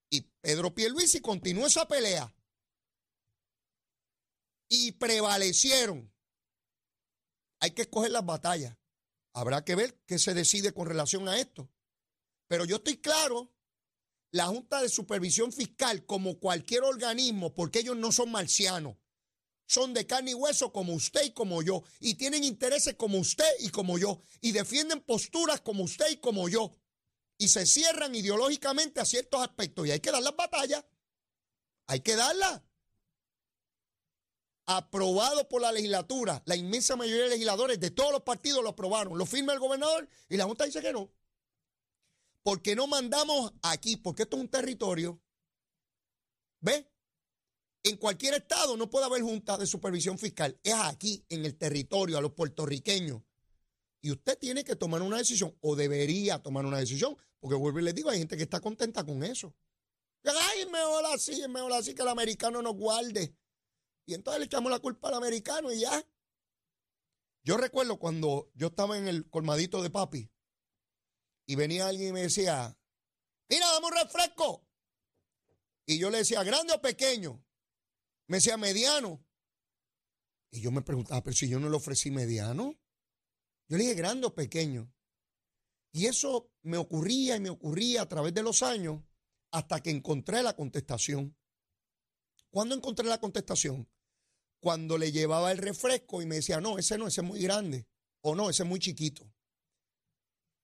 Y 0.09 0.21
Pedro 0.41 0.73
Pierluisi 0.73 1.21
continuó 1.21 1.67
esa 1.67 1.87
pelea. 1.87 2.35
Y 4.67 4.93
prevalecieron. 4.93 6.11
Hay 7.59 7.71
que 7.71 7.83
escoger 7.83 8.09
las 8.09 8.25
batallas. 8.25 8.75
Habrá 9.33 9.63
que 9.63 9.75
ver 9.75 10.01
qué 10.07 10.17
se 10.17 10.33
decide 10.33 10.73
con 10.73 10.87
relación 10.87 11.27
a 11.27 11.37
esto. 11.37 11.71
Pero 12.47 12.65
yo 12.65 12.77
estoy 12.77 12.97
claro, 12.97 13.52
la 14.33 14.47
Junta 14.47 14.81
de 14.81 14.89
Supervisión 14.89 15.51
Fiscal, 15.51 16.07
como 16.07 16.39
cualquier 16.39 16.83
organismo, 16.83 17.53
porque 17.53 17.79
ellos 17.79 17.95
no 17.95 18.11
son 18.11 18.31
marcianos, 18.31 18.97
son 19.67 19.93
de 19.93 20.07
carne 20.07 20.31
y 20.31 20.33
hueso 20.33 20.73
como 20.73 20.93
usted 20.93 21.23
y 21.23 21.33
como 21.33 21.61
yo, 21.61 21.83
y 21.99 22.15
tienen 22.15 22.43
intereses 22.43 22.95
como 22.95 23.19
usted 23.19 23.45
y 23.59 23.69
como 23.69 23.99
yo, 23.99 24.21
y 24.41 24.51
defienden 24.51 25.01
posturas 25.01 25.61
como 25.61 25.83
usted 25.83 26.09
y 26.09 26.17
como 26.17 26.49
yo, 26.49 26.71
y 27.37 27.49
se 27.49 27.67
cierran 27.67 28.15
ideológicamente 28.15 28.99
a 28.99 29.05
ciertos 29.05 29.39
aspectos, 29.39 29.85
y 29.85 29.91
hay 29.91 29.99
que 29.99 30.11
dar 30.11 30.23
las 30.23 30.35
batallas, 30.35 30.83
hay 31.85 31.99
que 31.99 32.15
darlas. 32.15 32.63
Aprobado 34.65 35.47
por 35.47 35.61
la 35.61 35.71
legislatura, 35.71 36.41
la 36.47 36.55
inmensa 36.55 36.95
mayoría 36.95 37.25
de 37.25 37.29
legisladores 37.29 37.79
de 37.79 37.91
todos 37.91 38.11
los 38.11 38.23
partidos 38.23 38.63
lo 38.63 38.69
aprobaron, 38.69 39.15
lo 39.15 39.27
firma 39.27 39.53
el 39.53 39.59
gobernador 39.59 40.09
y 40.27 40.37
la 40.37 40.45
Junta 40.45 40.65
dice 40.65 40.81
que 40.81 40.91
no. 40.91 41.11
Porque 42.43 42.75
no 42.75 42.87
mandamos 42.87 43.53
aquí, 43.61 43.95
porque 43.95 44.23
esto 44.23 44.35
es 44.35 44.43
un 44.43 44.49
territorio, 44.49 45.21
¿ve? 46.59 46.89
En 47.83 47.97
cualquier 47.97 48.35
estado 48.35 48.77
no 48.77 48.89
puede 48.89 49.05
haber 49.05 49.21
junta 49.21 49.57
de 49.57 49.65
supervisión 49.65 50.17
fiscal. 50.17 50.59
Es 50.63 50.73
aquí, 50.73 51.25
en 51.29 51.45
el 51.45 51.57
territorio, 51.57 52.17
a 52.17 52.21
los 52.21 52.33
puertorriqueños. 52.33 53.21
Y 54.01 54.11
usted 54.11 54.37
tiene 54.37 54.65
que 54.65 54.75
tomar 54.75 55.01
una 55.01 55.17
decisión, 55.17 55.57
o 55.61 55.75
debería 55.75 56.39
tomar 56.39 56.65
una 56.65 56.79
decisión, 56.79 57.17
porque 57.39 57.55
vuelvo 57.55 57.79
y 57.79 57.83
les 57.83 57.95
digo, 57.95 58.09
hay 58.09 58.19
gente 58.19 58.35
que 58.35 58.43
está 58.43 58.59
contenta 58.59 59.05
con 59.05 59.23
eso. 59.23 59.55
Ay, 60.25 60.65
mejor 60.65 61.05
así, 61.13 61.41
es 61.41 61.49
mejor 61.49 61.73
así 61.73 61.93
que 61.93 62.01
el 62.01 62.07
americano 62.09 62.61
nos 62.61 62.75
guarde. 62.75 63.35
Y 64.05 64.13
entonces 64.13 64.39
le 64.39 64.45
echamos 64.45 64.71
la 64.71 64.79
culpa 64.79 65.07
al 65.07 65.15
americano 65.15 65.71
y 65.71 65.79
ya. 65.79 66.05
Yo 67.45 67.57
recuerdo 67.57 67.99
cuando 67.99 68.49
yo 68.53 68.67
estaba 68.67 68.97
en 68.97 69.07
el 69.07 69.29
colmadito 69.29 69.81
de 69.81 69.89
papi 69.89 70.32
y 71.45 71.55
venía 71.55 71.87
alguien 71.87 72.09
y 72.09 72.13
me 72.13 72.21
decía, 72.23 72.77
mira, 73.49 73.67
dame 73.71 73.87
un 73.87 73.93
refresco. 73.93 74.67
Y 75.85 75.97
yo 75.97 76.09
le 76.09 76.19
decía, 76.19 76.43
¿grande 76.43 76.73
o 76.73 76.81
pequeño? 76.81 77.43
Me 78.27 78.37
decía, 78.37 78.57
mediano. 78.57 79.25
Y 80.51 80.61
yo 80.61 80.71
me 80.71 80.81
preguntaba, 80.81 81.21
pero 81.23 81.35
si 81.35 81.49
yo 81.49 81.59
no 81.59 81.69
le 81.69 81.75
ofrecí 81.75 82.11
mediano. 82.11 82.79
Yo 83.67 83.77
le 83.77 83.83
dije, 83.83 83.95
grande 83.95 84.27
o 84.27 84.35
pequeño. 84.35 84.93
Y 85.91 86.07
eso 86.07 86.51
me 86.61 86.77
ocurría 86.77 87.35
y 87.35 87.39
me 87.39 87.49
ocurría 87.49 88.03
a 88.03 88.09
través 88.09 88.33
de 88.33 88.43
los 88.43 88.63
años 88.63 89.01
hasta 89.51 89.81
que 89.81 89.91
encontré 89.91 90.41
la 90.41 90.55
contestación. 90.55 91.37
¿Cuándo 92.49 92.75
encontré 92.75 93.07
la 93.07 93.19
contestación? 93.19 93.89
Cuando 94.59 94.97
le 94.97 95.11
llevaba 95.11 95.51
el 95.51 95.57
refresco 95.57 96.21
y 96.21 96.25
me 96.25 96.35
decía, 96.35 96.61
no, 96.61 96.77
ese 96.77 96.97
no, 96.97 97.07
ese 97.07 97.21
es 97.21 97.27
muy 97.27 97.41
grande. 97.41 97.87
O 98.21 98.35
no, 98.35 98.49
ese 98.49 98.63
es 98.63 98.69
muy 98.69 98.79
chiquito. 98.79 99.31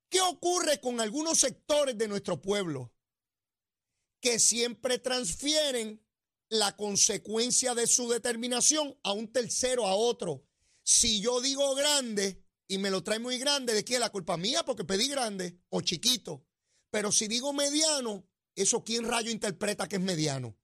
¿Qué 0.09 0.21
ocurre 0.21 0.81
con 0.81 0.99
algunos 0.99 1.39
sectores 1.39 1.97
de 1.97 2.07
nuestro 2.07 2.41
pueblo? 2.41 2.93
Que 4.19 4.39
siempre 4.39 4.97
transfieren 4.97 6.03
la 6.49 6.75
consecuencia 6.75 7.75
de 7.75 7.85
su 7.85 8.09
determinación 8.09 8.97
a 9.03 9.13
un 9.13 9.31
tercero, 9.31 9.85
a 9.85 9.95
otro. 9.95 10.43
Si 10.83 11.21
yo 11.21 11.41
digo 11.41 11.75
grande 11.75 12.43
y 12.67 12.79
me 12.79 12.89
lo 12.89 13.03
trae 13.03 13.19
muy 13.19 13.37
grande, 13.37 13.73
¿de 13.73 13.85
qué 13.85 13.95
es 13.95 13.99
la 13.99 14.11
culpa 14.11 14.35
mía? 14.35 14.65
Porque 14.65 14.83
pedí 14.83 15.07
grande 15.07 15.61
o 15.69 15.81
chiquito. 15.81 16.43
Pero 16.89 17.11
si 17.11 17.27
digo 17.27 17.53
mediano, 17.53 18.27
¿eso 18.55 18.83
quién 18.83 19.07
rayo 19.07 19.29
interpreta 19.29 19.87
que 19.87 19.97
es 19.97 20.01
mediano? 20.01 20.57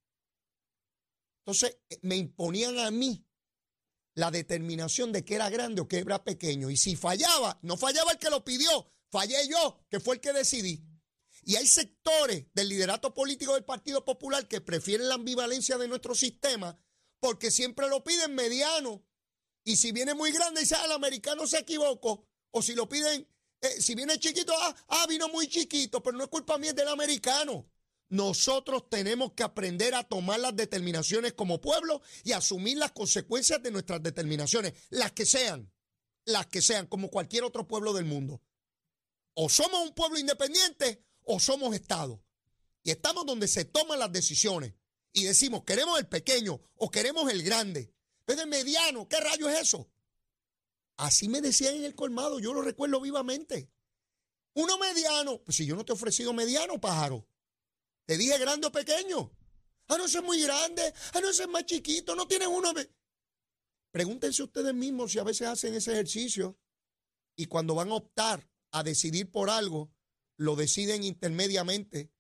Entonces 1.46 1.78
eh, 1.90 2.00
me 2.02 2.16
imponían 2.16 2.80
a 2.80 2.90
mí 2.90 3.24
la 4.16 4.32
determinación 4.32 5.12
de 5.12 5.24
que 5.24 5.36
era 5.36 5.50
grande 5.52 5.82
o 5.82 5.88
que 5.88 6.00
era 6.00 6.24
pequeño. 6.24 6.72
Y 6.72 6.78
si 6.78 6.96
fallaba, 6.96 7.60
no 7.62 7.78
fallaba 7.78 8.12
el 8.12 8.18
que 8.18 8.32
lo 8.32 8.44
pidió, 8.44 8.92
fallé 9.12 9.48
yo, 9.48 9.86
que 9.90 10.00
fue 10.00 10.16
el 10.16 10.22
que 10.22 10.34
decidí. 10.34 10.84
Y 11.44 11.56
hay 11.58 11.68
sectores 11.68 12.46
del 12.54 12.70
liderato 12.70 13.14
político 13.14 13.54
del 13.54 13.64
Partido 13.64 14.04
Popular 14.04 14.48
que 14.48 14.62
prefieren 14.62 15.08
la 15.08 15.16
ambivalencia 15.16 15.78
de 15.78 15.88
nuestro 15.88 16.16
sistema 16.16 16.80
porque 17.20 17.52
siempre 17.52 17.88
lo 17.90 18.04
piden 18.04 18.36
mediano. 18.36 19.04
Y 19.64 19.78
si 19.78 19.92
viene 19.92 20.14
muy 20.14 20.32
grande, 20.32 20.62
dice, 20.62 20.76
ah, 20.76 20.86
el 20.86 20.92
americano 20.92 21.48
se 21.48 21.60
equivocó. 21.60 22.28
O 22.52 22.62
si 22.62 22.76
lo 22.76 22.88
piden, 22.88 23.28
eh, 23.62 23.82
si 23.82 23.96
viene 23.96 24.20
chiquito, 24.20 24.54
ah, 24.56 24.76
ah, 24.90 25.06
vino 25.08 25.28
muy 25.30 25.48
chiquito, 25.48 26.04
pero 26.04 26.18
no 26.18 26.24
es 26.24 26.30
culpa 26.30 26.58
mía, 26.58 26.70
es 26.70 26.76
del 26.76 26.88
americano. 26.88 27.68
Nosotros 28.10 28.90
tenemos 28.90 29.34
que 29.34 29.42
aprender 29.42 29.96
a 29.96 30.04
tomar 30.04 30.40
las 30.40 30.56
determinaciones 30.56 31.34
como 31.34 31.60
pueblo 31.60 32.02
y 32.24 32.34
asumir 32.34 32.78
las 32.78 32.92
consecuencias 32.92 33.62
de 33.64 33.72
nuestras 33.72 34.04
determinaciones, 34.04 34.74
las 34.92 35.12
que 35.12 35.26
sean, 35.26 35.72
las 36.26 36.46
que 36.46 36.62
sean, 36.62 36.86
como 36.86 37.10
cualquier 37.10 37.44
otro 37.44 37.68
pueblo 37.68 37.94
del 37.94 38.06
mundo. 38.06 38.42
O 39.36 39.50
somos 39.50 39.82
un 39.82 39.94
pueblo 39.94 40.18
independiente 40.18 41.06
o 41.24 41.40
somos 41.40 41.76
Estado. 41.76 42.24
Y 42.84 42.92
estamos 42.92 43.26
donde 43.26 43.48
se 43.48 43.66
toman 43.66 44.00
las 44.00 44.12
decisiones. 44.12 44.74
Y 45.12 45.24
decimos, 45.24 45.64
queremos 45.64 46.00
el 46.00 46.08
pequeño 46.08 46.62
o 46.76 46.90
queremos 46.90 47.32
el 47.32 47.44
grande. 47.44 47.94
Pero 48.26 48.42
el 48.42 48.48
mediano, 48.48 49.08
¿qué 49.08 49.20
rayo 49.20 49.50
es 49.50 49.62
eso? 49.62 49.90
Así 50.98 51.28
me 51.28 51.42
decían 51.42 51.76
en 51.76 51.84
el 51.84 51.96
colmado, 51.96 52.40
yo 52.40 52.54
lo 52.54 52.62
recuerdo 52.62 53.02
vivamente. 53.02 53.72
Uno 54.54 54.78
mediano, 54.78 55.42
pues 55.44 55.58
si 55.58 55.66
yo 55.66 55.76
no 55.76 55.84
te 55.84 55.92
he 55.92 55.96
ofrecido 55.96 56.32
mediano, 56.34 56.80
pájaro. 56.80 57.28
Te 58.06 58.18
dije 58.18 58.38
grande 58.38 58.68
o 58.68 58.72
pequeño. 58.72 59.32
Ah, 59.88 59.98
no, 59.98 60.06
ese 60.06 60.20
es 60.20 60.24
muy 60.24 60.42
grande. 60.42 60.94
Ah, 61.14 61.20
no, 61.20 61.30
ese 61.30 61.44
es 61.44 61.50
más 61.50 61.66
chiquito. 61.66 62.16
No 62.16 62.28
tienes 62.28 62.48
uno. 62.48 62.72
Pregúntense 63.92 64.44
ustedes 64.44 64.74
mismos 64.74 65.12
si 65.12 65.20
a 65.20 65.24
veces 65.24 65.48
hacen 65.48 65.74
ese 65.74 65.92
ejercicio 65.92 66.58
y 67.36 67.48
cuando 67.48 67.76
van 67.76 67.92
a 67.92 67.96
optar 67.96 68.50
a 68.76 68.84
decidir 68.84 69.32
por 69.32 69.50
algo, 69.50 69.90
lo 70.36 70.58
deciden 70.58 71.06
intermediamente 71.06 72.12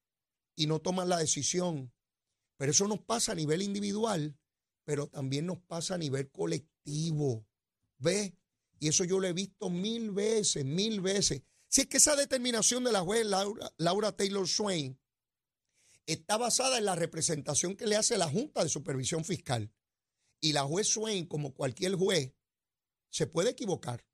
y 0.55 0.67
no 0.67 0.79
toman 0.79 1.09
la 1.09 1.17
decisión. 1.17 1.93
Pero 2.55 2.71
eso 2.71 2.87
nos 2.87 3.01
pasa 3.01 3.33
a 3.33 3.35
nivel 3.35 3.61
individual, 3.61 4.39
pero 4.85 5.07
también 5.07 5.47
nos 5.47 5.59
pasa 5.59 5.95
a 5.95 5.97
nivel 5.97 6.31
colectivo. 6.31 7.45
¿Ve? 7.97 8.37
Y 8.79 8.87
eso 8.87 9.03
yo 9.03 9.19
lo 9.19 9.27
he 9.27 9.33
visto 9.33 9.69
mil 9.69 10.11
veces, 10.11 10.63
mil 10.63 11.01
veces. 11.01 11.43
Si 11.67 11.81
es 11.81 11.87
que 11.87 11.97
esa 11.97 12.15
determinación 12.15 12.85
de 12.85 12.93
la 12.93 13.01
juez 13.01 13.25
Laura, 13.25 13.69
Laura 13.77 14.13
Taylor 14.13 14.47
Swain 14.47 14.97
está 16.05 16.37
basada 16.37 16.77
en 16.77 16.85
la 16.85 16.95
representación 16.95 17.75
que 17.75 17.85
le 17.85 17.97
hace 17.97 18.17
la 18.17 18.29
Junta 18.29 18.63
de 18.63 18.69
Supervisión 18.69 19.25
Fiscal. 19.25 19.73
Y 20.39 20.53
la 20.53 20.63
juez 20.63 20.87
Swain, 20.87 21.25
como 21.25 21.53
cualquier 21.53 21.95
juez, 21.95 22.33
se 23.09 23.27
puede 23.27 23.49
equivocar 23.49 24.05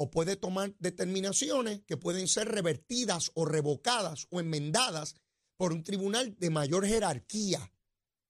o 0.00 0.10
puede 0.10 0.36
tomar 0.36 0.76
determinaciones 0.78 1.82
que 1.82 1.96
pueden 1.96 2.28
ser 2.28 2.48
revertidas 2.48 3.32
o 3.34 3.44
revocadas 3.44 4.28
o 4.30 4.38
enmendadas 4.38 5.16
por 5.56 5.72
un 5.72 5.82
tribunal 5.82 6.36
de 6.38 6.50
mayor 6.50 6.86
jerarquía. 6.86 7.72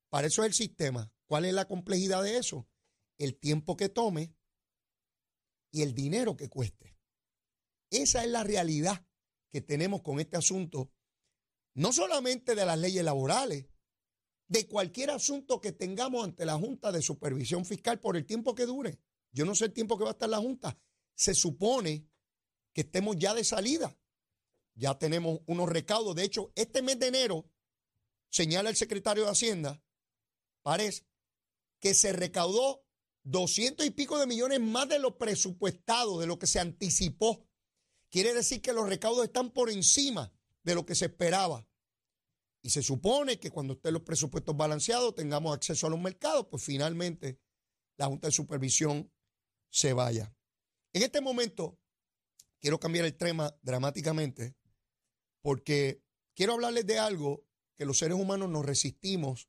Para 0.08 0.28
eso 0.28 0.42
es 0.42 0.46
el 0.46 0.54
sistema. 0.54 1.12
¿Cuál 1.26 1.44
es 1.44 1.52
la 1.52 1.68
complejidad 1.68 2.22
de 2.22 2.38
eso? 2.38 2.66
El 3.18 3.38
tiempo 3.38 3.76
que 3.76 3.90
tome 3.90 4.34
y 5.70 5.82
el 5.82 5.94
dinero 5.94 6.38
que 6.38 6.48
cueste. 6.48 6.96
Esa 7.90 8.24
es 8.24 8.30
la 8.30 8.44
realidad 8.44 9.06
que 9.52 9.60
tenemos 9.60 10.00
con 10.00 10.20
este 10.20 10.38
asunto, 10.38 10.90
no 11.74 11.92
solamente 11.92 12.54
de 12.54 12.64
las 12.64 12.78
leyes 12.78 13.04
laborales, 13.04 13.66
de 14.48 14.66
cualquier 14.66 15.10
asunto 15.10 15.60
que 15.60 15.72
tengamos 15.72 16.24
ante 16.24 16.46
la 16.46 16.54
Junta 16.54 16.92
de 16.92 17.02
Supervisión 17.02 17.66
Fiscal 17.66 18.00
por 18.00 18.16
el 18.16 18.24
tiempo 18.24 18.54
que 18.54 18.64
dure. 18.64 18.98
Yo 19.32 19.44
no 19.44 19.54
sé 19.54 19.66
el 19.66 19.74
tiempo 19.74 19.98
que 19.98 20.04
va 20.04 20.10
a 20.10 20.12
estar 20.12 20.30
la 20.30 20.38
Junta, 20.38 20.78
se 21.18 21.34
supone 21.34 22.08
que 22.72 22.82
estemos 22.82 23.16
ya 23.16 23.34
de 23.34 23.42
salida. 23.42 23.98
Ya 24.74 24.96
tenemos 24.98 25.40
unos 25.46 25.68
recaudos. 25.68 26.14
De 26.14 26.22
hecho, 26.22 26.52
este 26.54 26.80
mes 26.80 27.00
de 27.00 27.08
enero, 27.08 27.50
señala 28.30 28.70
el 28.70 28.76
secretario 28.76 29.24
de 29.24 29.30
Hacienda, 29.30 29.82
parece 30.62 31.08
que 31.80 31.92
se 31.94 32.12
recaudó 32.12 32.86
doscientos 33.24 33.84
y 33.84 33.90
pico 33.90 34.16
de 34.18 34.28
millones 34.28 34.60
más 34.60 34.88
de 34.88 35.00
lo 35.00 35.18
presupuestado, 35.18 36.20
de 36.20 36.28
lo 36.28 36.38
que 36.38 36.46
se 36.46 36.60
anticipó. 36.60 37.44
quiere 38.10 38.32
decir 38.32 38.62
que 38.62 38.72
los 38.72 38.88
recaudos 38.88 39.24
están 39.24 39.50
por 39.50 39.70
encima 39.70 40.32
de 40.62 40.74
lo 40.76 40.86
que 40.86 40.94
se 40.94 41.06
esperaba. 41.06 41.68
Y 42.62 42.70
se 42.70 42.82
supone 42.82 43.40
que 43.40 43.50
cuando 43.50 43.74
estén 43.74 43.94
los 43.94 44.02
presupuestos 44.02 44.56
balanceados 44.56 45.16
tengamos 45.16 45.54
acceso 45.54 45.88
a 45.88 45.90
los 45.90 46.00
mercados, 46.00 46.46
pues 46.48 46.62
finalmente 46.62 47.40
la 47.96 48.06
Junta 48.06 48.28
de 48.28 48.32
Supervisión 48.32 49.12
se 49.68 49.92
vaya. 49.92 50.37
En 50.92 51.02
este 51.02 51.20
momento 51.20 51.78
quiero 52.60 52.80
cambiar 52.80 53.04
el 53.04 53.16
tema 53.16 53.56
dramáticamente 53.62 54.56
porque 55.42 56.02
quiero 56.34 56.54
hablarles 56.54 56.86
de 56.86 56.98
algo 56.98 57.44
que 57.76 57.84
los 57.84 57.98
seres 57.98 58.16
humanos 58.16 58.48
nos 58.48 58.64
resistimos 58.64 59.48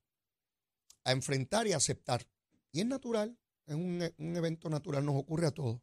a 1.04 1.12
enfrentar 1.12 1.68
y 1.68 1.74
aceptar. 1.74 2.28
Y 2.72 2.82
es 2.82 2.86
natural, 2.86 3.38
es 3.66 3.76
un, 3.76 4.02
un 4.18 4.36
evento 4.36 4.70
natural, 4.70 5.06
nos 5.06 5.16
ocurre 5.16 5.48
a 5.48 5.52
todos. 5.52 5.82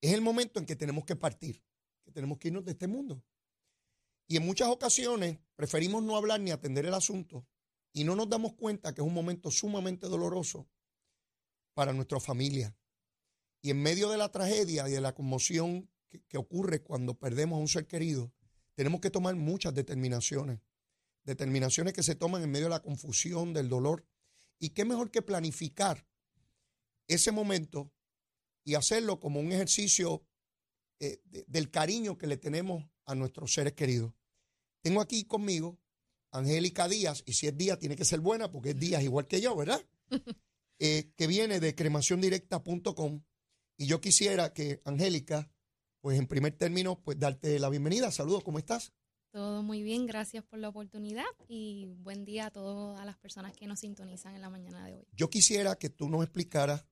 Es 0.00 0.12
el 0.12 0.22
momento 0.22 0.58
en 0.58 0.66
que 0.66 0.76
tenemos 0.76 1.04
que 1.04 1.16
partir, 1.16 1.62
que 2.04 2.10
tenemos 2.10 2.38
que 2.38 2.48
irnos 2.48 2.64
de 2.64 2.72
este 2.72 2.86
mundo. 2.86 3.22
Y 4.26 4.36
en 4.36 4.46
muchas 4.46 4.68
ocasiones 4.68 5.38
preferimos 5.56 6.02
no 6.02 6.16
hablar 6.16 6.40
ni 6.40 6.50
atender 6.50 6.86
el 6.86 6.94
asunto 6.94 7.46
y 7.92 8.04
no 8.04 8.16
nos 8.16 8.28
damos 8.28 8.54
cuenta 8.54 8.94
que 8.94 9.02
es 9.02 9.06
un 9.06 9.12
momento 9.12 9.50
sumamente 9.50 10.06
doloroso 10.06 10.68
para 11.74 11.92
nuestra 11.92 12.18
familia. 12.18 12.74
Y 13.62 13.70
en 13.70 13.80
medio 13.80 14.10
de 14.10 14.18
la 14.18 14.30
tragedia 14.30 14.88
y 14.88 14.92
de 14.92 15.00
la 15.00 15.14
conmoción 15.14 15.88
que, 16.08 16.20
que 16.24 16.36
ocurre 16.36 16.82
cuando 16.82 17.14
perdemos 17.18 17.56
a 17.56 17.60
un 17.60 17.68
ser 17.68 17.86
querido, 17.86 18.32
tenemos 18.74 19.00
que 19.00 19.10
tomar 19.10 19.34
muchas 19.36 19.72
determinaciones. 19.74 20.60
Determinaciones 21.24 21.92
que 21.94 22.02
se 22.02 22.14
toman 22.16 22.42
en 22.42 22.50
medio 22.50 22.66
de 22.66 22.70
la 22.70 22.82
confusión, 22.82 23.52
del 23.54 23.68
dolor. 23.68 24.04
Y 24.58 24.70
qué 24.70 24.84
mejor 24.84 25.10
que 25.10 25.22
planificar 25.22 26.04
ese 27.06 27.30
momento 27.32 27.92
y 28.64 28.74
hacerlo 28.74 29.20
como 29.20 29.40
un 29.40 29.52
ejercicio 29.52 30.26
eh, 31.00 31.20
de- 31.24 31.44
del 31.48 31.70
cariño 31.70 32.16
que 32.18 32.26
le 32.26 32.36
tenemos 32.36 32.84
a 33.06 33.14
nuestros 33.14 33.52
seres 33.54 33.72
queridos. 33.72 34.12
Tengo 34.82 35.00
aquí 35.00 35.24
conmigo 35.24 35.78
Angélica 36.30 36.88
Díaz, 36.88 37.22
y 37.26 37.34
si 37.34 37.46
es 37.46 37.56
Díaz 37.56 37.78
tiene 37.78 37.94
que 37.96 38.04
ser 38.04 38.20
buena 38.20 38.50
porque 38.50 38.70
es 38.70 38.78
Díaz 38.78 39.02
igual 39.02 39.26
que 39.26 39.40
yo, 39.40 39.54
¿verdad? 39.56 39.80
Eh, 40.84 41.12
que 41.16 41.28
viene 41.28 41.60
de 41.60 41.76
cremaciondirecta.com 41.76 43.22
y 43.76 43.86
yo 43.86 44.00
quisiera 44.00 44.52
que 44.52 44.80
Angélica, 44.84 45.50
pues 46.00 46.18
en 46.18 46.26
primer 46.26 46.56
término, 46.56 47.00
pues 47.02 47.18
darte 47.18 47.58
la 47.58 47.68
bienvenida. 47.68 48.10
Saludos, 48.10 48.42
¿cómo 48.44 48.58
estás? 48.58 48.92
Todo 49.30 49.62
muy 49.62 49.82
bien, 49.82 50.04
gracias 50.06 50.44
por 50.44 50.58
la 50.58 50.68
oportunidad 50.68 51.24
y 51.48 51.86
buen 51.86 52.24
día 52.24 52.46
a 52.46 52.50
todas 52.50 53.04
las 53.06 53.16
personas 53.16 53.54
que 53.54 53.66
nos 53.66 53.80
sintonizan 53.80 54.34
en 54.34 54.42
la 54.42 54.50
mañana 54.50 54.84
de 54.86 54.96
hoy. 54.96 55.06
Yo 55.12 55.30
quisiera 55.30 55.76
que 55.76 55.88
tú 55.88 56.08
nos 56.10 56.22
explicaras 56.22 56.84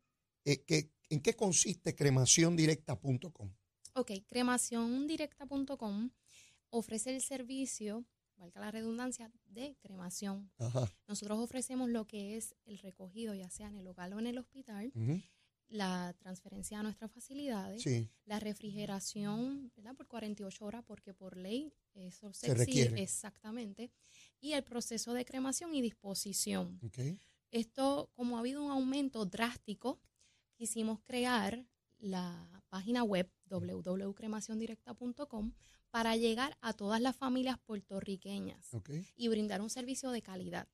eh, 0.46 0.62
que- 0.64 0.90
en 1.10 1.20
qué 1.20 1.34
consiste 1.36 1.94
cremaciondirecta.com. 1.94 3.52
Ok, 3.94 4.12
cremaciondirecta.com 4.26 6.10
ofrece 6.70 7.14
el 7.14 7.20
servicio, 7.22 8.04
valga 8.36 8.60
la 8.60 8.70
redundancia, 8.70 9.30
de 9.46 9.76
cremación. 9.82 10.50
Ajá. 10.58 10.90
Nosotros 11.08 11.38
ofrecemos 11.40 11.90
lo 11.90 12.06
que 12.06 12.36
es 12.36 12.54
el 12.64 12.78
recogido, 12.78 13.34
ya 13.34 13.50
sea 13.50 13.66
en 13.66 13.76
el 13.76 13.86
hogar 13.88 14.14
o 14.14 14.18
en 14.20 14.28
el 14.28 14.38
hospital, 14.38 14.92
ujú, 14.94 15.20
la 15.70 16.14
transferencia 16.18 16.80
a 16.80 16.82
nuestras 16.82 17.10
facilidades, 17.12 17.80
Sí. 17.82 18.08
la 18.26 18.40
refrigeración 18.40 19.72
¿verdad? 19.76 19.94
por 19.94 20.06
48 20.08 20.64
horas, 20.64 20.82
porque 20.84 21.14
por 21.14 21.36
ley 21.36 21.72
eso 21.94 22.32
se, 22.34 22.52
requiere. 22.54 23.00
exactamente, 23.02 23.90
y 24.40 24.52
el 24.52 24.64
proceso 24.64 25.12
de 25.14 25.24
cremación 25.24 25.72
y 25.74 25.80
disposición. 25.80 26.80
Esto, 27.52 28.10
como 28.14 28.36
ha 28.36 28.40
habido 28.40 28.62
un 28.64 28.70
aumento 28.72 29.24
drástico, 29.26 30.00
quisimos 30.56 31.00
crear 31.00 31.64
la 31.98 32.62
página 32.68 33.02
web 33.04 33.30
www.cremaciondirecta.com 33.46 35.52
para 35.90 36.16
llegar 36.16 36.56
a 36.60 36.72
todas 36.72 37.00
las 37.00 37.16
familias 37.16 37.58
puertorriqueñas 37.58 38.70
y 39.16 39.28
brindar 39.28 39.60
un 39.60 39.70
servicio 39.70 40.10
de 40.10 40.22
calidad. 40.22 40.68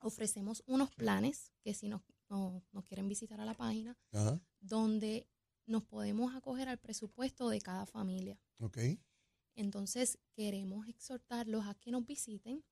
Ofrecemos 0.00 0.62
unos 0.66 0.90
planes 0.94 1.52
que 1.62 1.74
si 1.74 1.88
nos, 1.88 2.02
no- 2.32 2.64
nos 2.72 2.84
quieren 2.84 3.08
visitar 3.08 3.40
a 3.40 3.44
la 3.44 3.54
página, 3.54 3.96
Ajá. 4.12 4.40
donde 4.60 5.28
nos 5.66 5.84
podemos 5.84 6.34
acoger 6.34 6.68
al 6.68 6.78
presupuesto 6.78 7.48
de 7.50 7.60
cada 7.60 7.86
familia. 7.86 8.38
Ok. 8.58 8.78
Entonces, 9.54 10.18
queremos 10.34 10.88
exhortarlos 10.88 11.66
a 11.66 11.74
que 11.74 11.90
nos 11.90 12.06
visiten 12.06 12.64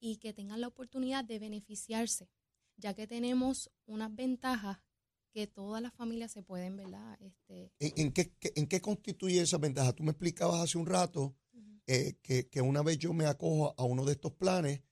y 0.00 0.18
que 0.18 0.32
tengan 0.32 0.60
la 0.60 0.68
oportunidad 0.68 1.24
de 1.24 1.38
beneficiarse, 1.38 2.28
ya 2.76 2.94
que 2.94 3.06
tenemos 3.06 3.70
unas 3.86 4.14
ventajas 4.14 4.78
que 5.32 5.46
todas 5.46 5.82
las 5.82 5.94
familias 5.94 6.32
se 6.32 6.42
pueden, 6.42 6.76
¿verdad? 6.76 7.16
Este, 7.20 7.72
¿En, 7.80 7.92
en 7.96 8.12
qué, 8.12 8.34
qué- 8.38 8.52
en 8.56 8.66
qué 8.66 8.80
constituye 8.80 9.40
esa 9.40 9.58
ventaja? 9.58 9.92
Tú 9.94 10.02
me 10.02 10.10
explicabas 10.10 10.60
hace 10.60 10.78
un 10.78 10.86
rato 10.86 11.34
eh, 11.86 12.18
que, 12.22 12.48
que 12.50 12.60
una 12.60 12.82
vez 12.82 12.98
yo 12.98 13.14
me 13.14 13.24
acojo 13.26 13.74
a 13.78 13.84
uno 13.84 14.04
de 14.04 14.12
estos 14.12 14.32
planes, 14.34 14.82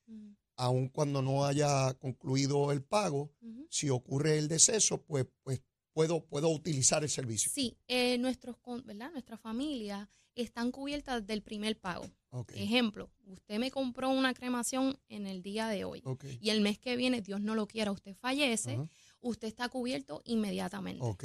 aun 0.57 0.89
cuando 0.89 1.21
no 1.21 1.45
haya 1.45 1.93
concluido 1.93 2.71
el 2.71 2.83
pago, 2.83 3.31
si 3.69 3.89
ocurre 3.89 4.37
el 4.37 4.47
deceso, 4.47 5.01
pues, 5.03 5.27
pues 5.43 5.61
puedo, 5.93 6.25
puedo 6.25 6.49
utilizar 6.49 7.03
el 7.03 7.09
servicio. 7.09 7.51
Sí, 7.53 7.77
eh, 7.87 8.17
nuestros, 8.17 8.57
¿verdad? 8.83 9.11
Nuestras 9.11 9.39
familias 9.39 10.07
están 10.35 10.71
cubiertas 10.71 11.25
del 11.25 11.41
primer 11.41 11.79
pago. 11.79 12.05
Ejemplo, 12.53 13.09
usted 13.25 13.57
me 13.57 13.71
compró 13.71 14.09
una 14.09 14.33
cremación 14.33 14.99
en 15.09 15.25
el 15.25 15.41
día 15.41 15.69
de 15.69 15.85
hoy 15.85 16.03
y 16.39 16.49
el 16.49 16.61
mes 16.61 16.77
que 16.77 16.95
viene, 16.95 17.21
Dios 17.21 17.41
no 17.41 17.55
lo 17.55 17.67
quiera, 17.67 17.91
usted 17.91 18.15
fallece, 18.15 18.77
usted 19.21 19.47
está 19.47 19.69
cubierto 19.69 20.21
inmediatamente. 20.25 21.03
Ok. 21.03 21.23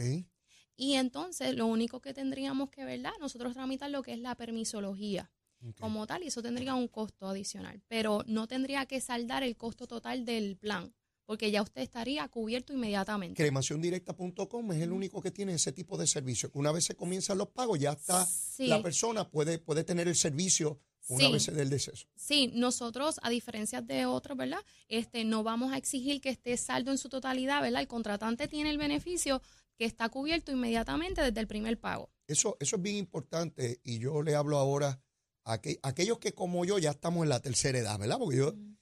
Y 0.76 0.94
entonces 0.94 1.54
lo 1.54 1.66
único 1.66 2.00
que 2.00 2.14
tendríamos 2.14 2.70
que, 2.70 2.84
¿verdad? 2.84 3.12
Nosotros 3.20 3.52
tramitar 3.52 3.90
lo 3.90 4.02
que 4.02 4.14
es 4.14 4.18
la 4.20 4.34
permisología 4.36 5.30
como 5.78 6.06
tal 6.06 6.22
y 6.22 6.26
eso 6.28 6.42
tendría 6.42 6.74
un 6.74 6.88
costo 6.88 7.28
adicional, 7.28 7.82
pero 7.88 8.22
no 8.26 8.46
tendría 8.48 8.86
que 8.86 9.00
saldar 9.00 9.42
el 9.42 9.56
costo 9.56 9.86
total 9.86 10.24
del 10.24 10.56
plan, 10.56 10.92
porque 11.24 11.50
ya 11.50 11.62
usted 11.62 11.82
estaría 11.82 12.26
cubierto 12.28 12.72
inmediatamente. 12.72 13.40
Cremaciondirecta.com 13.42 14.72
es 14.72 14.82
el 14.82 14.92
único 14.92 15.20
que 15.22 15.30
tiene 15.30 15.54
ese 15.54 15.72
tipo 15.72 15.96
de 15.96 16.06
servicio. 16.06 16.50
Una 16.54 16.72
vez 16.72 16.84
se 16.84 16.94
comienzan 16.96 17.38
los 17.38 17.48
pagos, 17.48 17.78
ya 17.78 17.92
está, 17.92 18.26
Sí. 18.26 18.66
la 18.66 18.82
persona 18.82 19.28
puede, 19.28 19.58
puede 19.58 19.84
tener 19.84 20.08
el 20.08 20.16
servicio 20.16 20.80
una 21.08 21.26
Sí. 21.26 21.32
vez 21.32 21.42
se 21.42 21.52
dé 21.52 21.62
el 21.62 21.70
deceso. 21.70 22.06
Sí, 22.14 22.50
nosotros, 22.54 23.18
a 23.22 23.30
diferencia 23.30 23.82
de 23.82 24.06
otros, 24.06 24.36
¿verdad? 24.38 24.60
Este, 24.88 25.24
no 25.24 25.42
vamos 25.42 25.72
a 25.72 25.76
exigir 25.76 26.20
que 26.20 26.28
esté 26.28 26.56
saldo 26.56 26.90
en 26.92 26.98
su 26.98 27.08
totalidad, 27.08 27.60
¿verdad? 27.60 27.80
El 27.80 27.88
contratante 27.88 28.46
tiene 28.46 28.70
el 28.70 28.78
beneficio 28.78 29.42
que 29.76 29.84
está 29.84 30.08
cubierto 30.10 30.52
inmediatamente 30.52 31.20
desde 31.22 31.40
el 31.40 31.48
primer 31.48 31.78
pago. 31.80 32.10
Eso, 32.28 32.56
eso 32.60 32.76
es 32.76 32.82
bien 32.82 32.96
importante 32.96 33.80
y 33.82 33.98
yo 33.98 34.22
le 34.22 34.34
hablo 34.36 34.58
ahora 34.58 35.00
aqu- 35.44 35.78
aquellos 35.82 36.18
que 36.18 36.32
como 36.32 36.64
yo 36.64 36.78
ya 36.78 36.90
estamos 36.90 37.22
en 37.24 37.28
la 37.30 37.40
tercera 37.40 37.78
edad, 37.78 37.98
¿verdad? 37.98 38.18
Porque 38.18 38.36
yo, 38.38 38.52
Mm. 38.52 38.76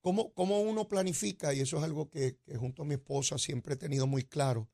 ¿cómo, 0.00 0.32
cómo 0.34 0.60
uno 0.60 0.88
planifica? 0.88 1.54
Y 1.54 1.60
eso 1.60 1.78
es 1.78 1.84
algo 1.84 2.10
que, 2.10 2.38
que 2.44 2.56
junto 2.56 2.82
a 2.82 2.84
mi 2.84 2.94
esposa 2.94 3.38
siempre 3.38 3.74
he 3.74 3.76
tenido 3.76 4.06
muy 4.06 4.24
claro, 4.24 4.68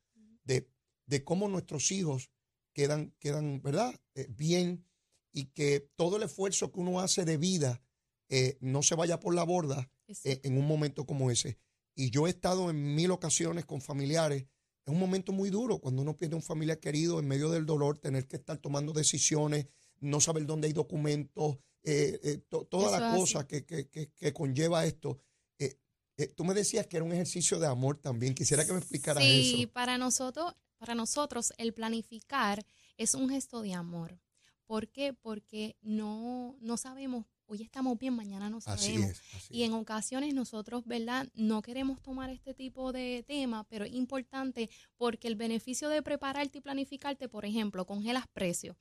de, 0.44 0.68
de 1.07 1.24
cómo 1.24 1.48
nuestros 1.48 1.90
hijos 1.92 2.31
quedan, 2.72 3.14
quedan 3.18 3.61
¿verdad? 3.62 3.94
Eh, 4.14 4.26
bien 4.31 4.87
y 5.33 5.46
que 5.46 5.90
todo 5.96 6.16
el 6.16 6.24
esfuerzo 6.24 6.72
que 6.72 6.81
uno 6.81 7.00
hace 7.00 7.24
de 7.24 7.37
vida 7.37 7.83
eh, 8.29 8.59
no 8.61 8.83
se 8.83 8.94
vaya 8.94 9.18
por 9.20 9.35
la 9.35 9.42
borda 9.44 9.90
eh, 10.24 10.40
en 10.44 10.57
un 10.59 10.66
momento 10.66 11.05
como 11.07 11.31
ese. 11.31 11.59
Y 11.94 12.11
yo 12.11 12.26
he 12.26 12.31
estado 12.31 12.70
en 12.70 12.94
mil 12.94 13.11
ocasiones 13.11 13.64
con 13.64 13.81
familiares. 13.81 14.42
Es 14.87 14.92
un 14.92 14.98
momento 14.98 15.33
muy 15.33 15.50
duro 15.50 15.79
cuando 15.79 16.03
uno 16.03 16.16
pierde 16.16 16.37
un 16.37 16.42
familiar 16.42 16.79
querido 16.81 17.18
en 17.18 17.26
medio 17.29 17.50
del 17.50 17.66
dolor, 17.66 17.98
tener 17.98 18.26
que 18.26 18.37
estar 18.37 18.57
tomando 18.59 18.92
decisiones, 18.92 19.66
no 20.00 20.20
saber 20.20 20.46
dónde 20.46 20.66
hay 20.68 20.72
documentos, 20.72 21.58
eh, 21.82 22.18
eh, 22.22 22.38
to- 22.48 22.64
toda 22.66 22.88
Eso 22.88 22.90
la 22.92 23.06
es 23.08 23.12
así. 23.12 23.20
cosa 23.20 23.46
que, 23.46 23.64
que- 23.64 23.88
que- 23.88 24.10
que 24.12 24.32
conlleva 24.32 24.84
esto. 24.84 25.18
Eh, 25.58 25.78
eh, 26.16 26.28
tú 26.28 26.44
me 26.44 26.54
decías 26.54 26.86
que 26.86 26.96
era 26.98 27.04
un 27.04 27.12
ejercicio 27.12 27.58
de 27.58 27.66
amor 27.66 27.96
también. 27.98 28.34
Quisiera 28.34 28.64
que 28.66 28.72
me 28.72 28.78
explicaras 28.78 29.22
sí, 29.24 29.62
eso. 29.62 29.72
para 29.72 29.96
nosotros, 29.98 30.54
para 30.78 30.94
nosotros 30.94 31.52
el 31.58 31.72
planificar 31.72 32.64
es 32.96 33.14
un 33.14 33.28
gesto 33.30 33.62
de 33.62 33.72
amor. 33.74 34.18
¿Por 34.66 34.88
qué? 34.88 35.12
Porque 35.12 35.76
no, 35.80 36.56
no 36.60 36.76
sabemos, 36.76 37.26
hoy 37.46 37.62
estamos 37.62 37.98
bien, 37.98 38.14
mañana 38.14 38.48
no 38.48 38.58
Así 38.64 38.92
sabemos. 38.92 39.10
es. 39.10 39.20
así 39.34 39.54
Y 39.54 39.62
es. 39.62 39.68
en 39.68 39.74
ocasiones 39.74 40.32
nosotros, 40.34 40.84
¿verdad? 40.84 41.26
No 41.34 41.60
queremos 41.62 42.00
tomar 42.02 42.30
este 42.30 42.54
tipo 42.54 42.92
de 42.92 43.24
tema, 43.26 43.64
pero 43.68 43.84
es 43.84 43.92
importante 43.94 44.70
porque 44.96 45.26
el 45.28 45.34
beneficio 45.34 45.88
de 45.88 46.02
prepararte 46.02 46.58
y 46.58 46.60
planificarte, 46.60 47.28
por 47.28 47.44
ejemplo, 47.44 47.84
congelas 47.86 48.26
precios. 48.32 48.76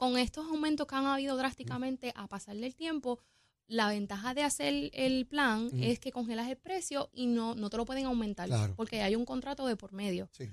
Con 0.00 0.16
estos 0.16 0.46
aumentos 0.46 0.86
que 0.86 0.94
han 0.94 1.04
habido 1.04 1.36
drásticamente 1.36 2.10
a 2.16 2.26
pasar 2.26 2.56
del 2.56 2.74
tiempo, 2.74 3.18
la 3.66 3.86
ventaja 3.90 4.32
de 4.32 4.42
hacer 4.42 4.90
el 4.94 5.26
plan 5.26 5.68
es 5.78 5.98
que 6.00 6.10
congelas 6.10 6.48
el 6.48 6.56
precio 6.56 7.10
y 7.12 7.26
no, 7.26 7.54
no 7.54 7.68
te 7.68 7.76
lo 7.76 7.84
pueden 7.84 8.06
aumentar 8.06 8.48
Claro. 8.48 8.72
porque 8.76 9.02
hay 9.02 9.14
un 9.14 9.26
contrato 9.26 9.66
de 9.66 9.76
por 9.76 9.92
medio. 9.92 10.30
Sí. 10.32 10.48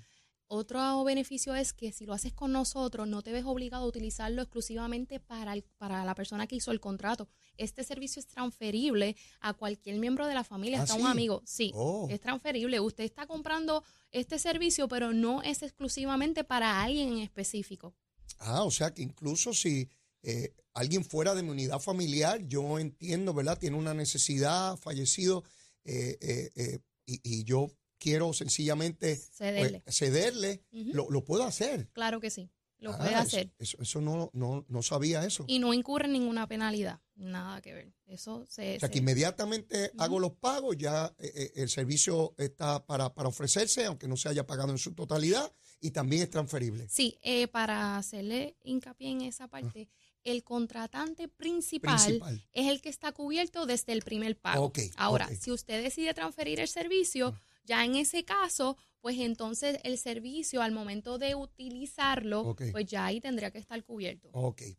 Otro 0.50 1.02
beneficio 1.06 1.56
es 1.56 1.72
que 1.72 1.94
si 1.94 2.06
lo 2.06 2.12
haces 2.12 2.34
con 2.34 2.52
nosotros, 2.52 3.08
no 3.08 3.22
te 3.22 3.32
ves 3.32 3.46
obligado 3.46 3.86
a 3.86 3.88
utilizarlo 3.88 4.42
exclusivamente 4.42 5.22
para, 5.22 5.54
el- 5.54 5.64
para 5.78 6.04
la 6.04 6.14
persona 6.14 6.46
que 6.46 6.58
hizo 6.58 6.72
el 6.72 6.82
contrato. 6.82 7.30
Este 7.56 7.86
servicio 7.86 8.20
es 8.20 8.28
transferible 8.28 9.16
a 9.40 9.54
cualquier 9.54 9.98
miembro 9.98 10.28
de 10.28 10.34
la 10.34 10.44
familia, 10.44 10.80
¿Ah, 10.80 10.84
hasta 10.84 10.96
sí? 10.96 11.00
un 11.02 11.08
amigo. 11.08 11.42
Sí, 11.46 11.72
Oh. 11.74 12.08
es 12.10 12.20
transferible. 12.20 12.82
Usted 12.82 13.06
está 13.06 13.26
comprando 13.28 13.86
este 14.12 14.40
servicio, 14.40 14.90
pero 14.90 15.14
no 15.14 15.42
es 15.42 15.64
exclusivamente 15.64 16.44
para 16.44 16.82
alguien 16.82 17.14
en 17.14 17.20
específico. 17.20 17.94
Ah, 18.40 18.64
o 18.64 18.72
sea 18.72 18.94
que 18.94 19.02
incluso 19.02 19.54
si 19.54 19.90
eh, 20.24 20.54
alguien 20.74 21.04
fuera 21.04 21.34
de 21.36 21.44
mi 21.44 21.50
unidad 21.50 21.80
familiar, 21.80 22.46
yo 22.48 22.80
entiendo, 22.80 23.34
¿verdad? 23.34 23.58
Tiene 23.58 23.78
una 23.78 23.94
necesidad, 23.94 24.78
fallecido, 24.78 25.44
eh, 25.84 26.18
eh, 26.22 26.52
eh, 26.56 26.80
y, 27.06 27.22
y 27.24 27.44
yo 27.44 27.72
quiero 27.98 28.34
sencillamente 28.34 29.16
pues, 29.16 29.30
Cederle. 29.34 29.84
cederle, 29.88 30.64
lo, 30.72 31.10
lo 31.10 31.24
puedo 31.24 31.44
hacer. 31.44 31.90
Claro 31.94 32.20
que 32.20 32.30
sí, 32.30 32.52
lo 32.78 32.94
Ah, 32.94 32.98
puede 32.98 33.16
hacer. 33.16 33.52
Eso, 33.58 33.78
eso 33.82 34.02
no, 34.02 34.30
no, 34.34 34.66
no 34.68 34.84
sabía 34.84 35.26
eso. 35.26 35.46
Y 35.48 35.58
no 35.60 35.74
incurre 35.74 36.06
en 36.06 36.14
ninguna 36.14 36.48
penalidad, 36.48 37.00
nada 37.16 37.62
que 37.62 37.74
ver. 37.74 37.94
Eso 38.06 38.46
se... 38.48 38.78
O 38.78 38.80
sea, 38.82 38.90
que 38.90 39.00
inmediatamente 39.00 39.92
hago 39.98 40.20
los 40.20 40.34
pagos, 40.34 40.78
ya 40.78 41.14
eh, 41.18 41.32
eh, 41.36 41.52
el 41.56 41.70
servicio 41.70 42.36
está 42.38 42.86
para, 42.86 43.14
para 43.16 43.30
ofrecerse, 43.30 43.86
aunque 43.86 44.08
no 44.08 44.16
se 44.16 44.30
haya 44.30 44.46
pagado 44.46 44.72
en 44.72 44.78
su 44.78 44.94
totalidad, 44.94 45.52
y 45.80 45.92
también 45.92 46.24
es 46.24 46.30
transferible. 46.30 46.88
Sí, 46.90 47.18
eh, 47.22 47.48
para 47.48 47.98
hacerle 47.98 48.56
hincapié 48.64 49.10
en 49.12 49.22
esa 49.22 49.48
parte, 49.48 49.90
el 50.24 50.44
contratante 50.44 51.28
principal, 51.28 51.96
Ah. 51.96 52.04
Principal. 52.06 52.48
es 52.52 52.68
el 52.68 52.82
que 52.82 52.90
está 52.90 53.12
cubierto 53.14 53.66
desde 53.66 53.94
el 53.94 54.02
primer 54.02 54.38
pago. 54.38 54.72
Ahora, 54.98 55.30
si 55.36 55.52
usted 55.52 55.82
decide 55.84 56.14
transferir 56.14 56.60
el 56.60 56.68
servicio, 56.68 57.30
Ah. 57.36 57.42
ya 57.64 57.86
en 57.86 57.96
ese 57.96 58.26
caso, 58.26 58.78
pues 59.00 59.18
entonces 59.20 59.80
el 59.84 59.98
servicio 59.98 60.62
al 60.62 60.72
momento 60.74 61.18
de 61.18 61.36
utilizarlo, 61.36 62.56
pues 62.72 62.86
ya 62.86 63.06
ahí 63.06 63.22
tendría 63.22 63.52
que 63.52 63.60
estar 63.60 63.82
cubierto. 63.84 64.30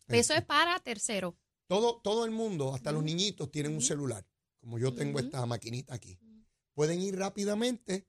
Eso 0.09 0.35
es 0.35 0.45
para 0.45 0.79
tercero. 0.81 1.37
Todo, 1.67 2.01
todo 2.03 2.25
el 2.25 2.31
mundo, 2.31 2.75
hasta 2.75 2.93
los 2.93 3.03
niñitos, 3.05 3.51
tienen 3.51 3.73
un 3.75 3.83
celular, 3.83 4.27
como 4.61 4.79
yo 4.79 4.93
tengo 4.95 5.19
esta 5.19 5.45
maquinita 5.47 5.95
aquí. 5.95 6.19
Pueden 6.75 7.01
ir 7.01 7.17
rápidamente 7.17 8.07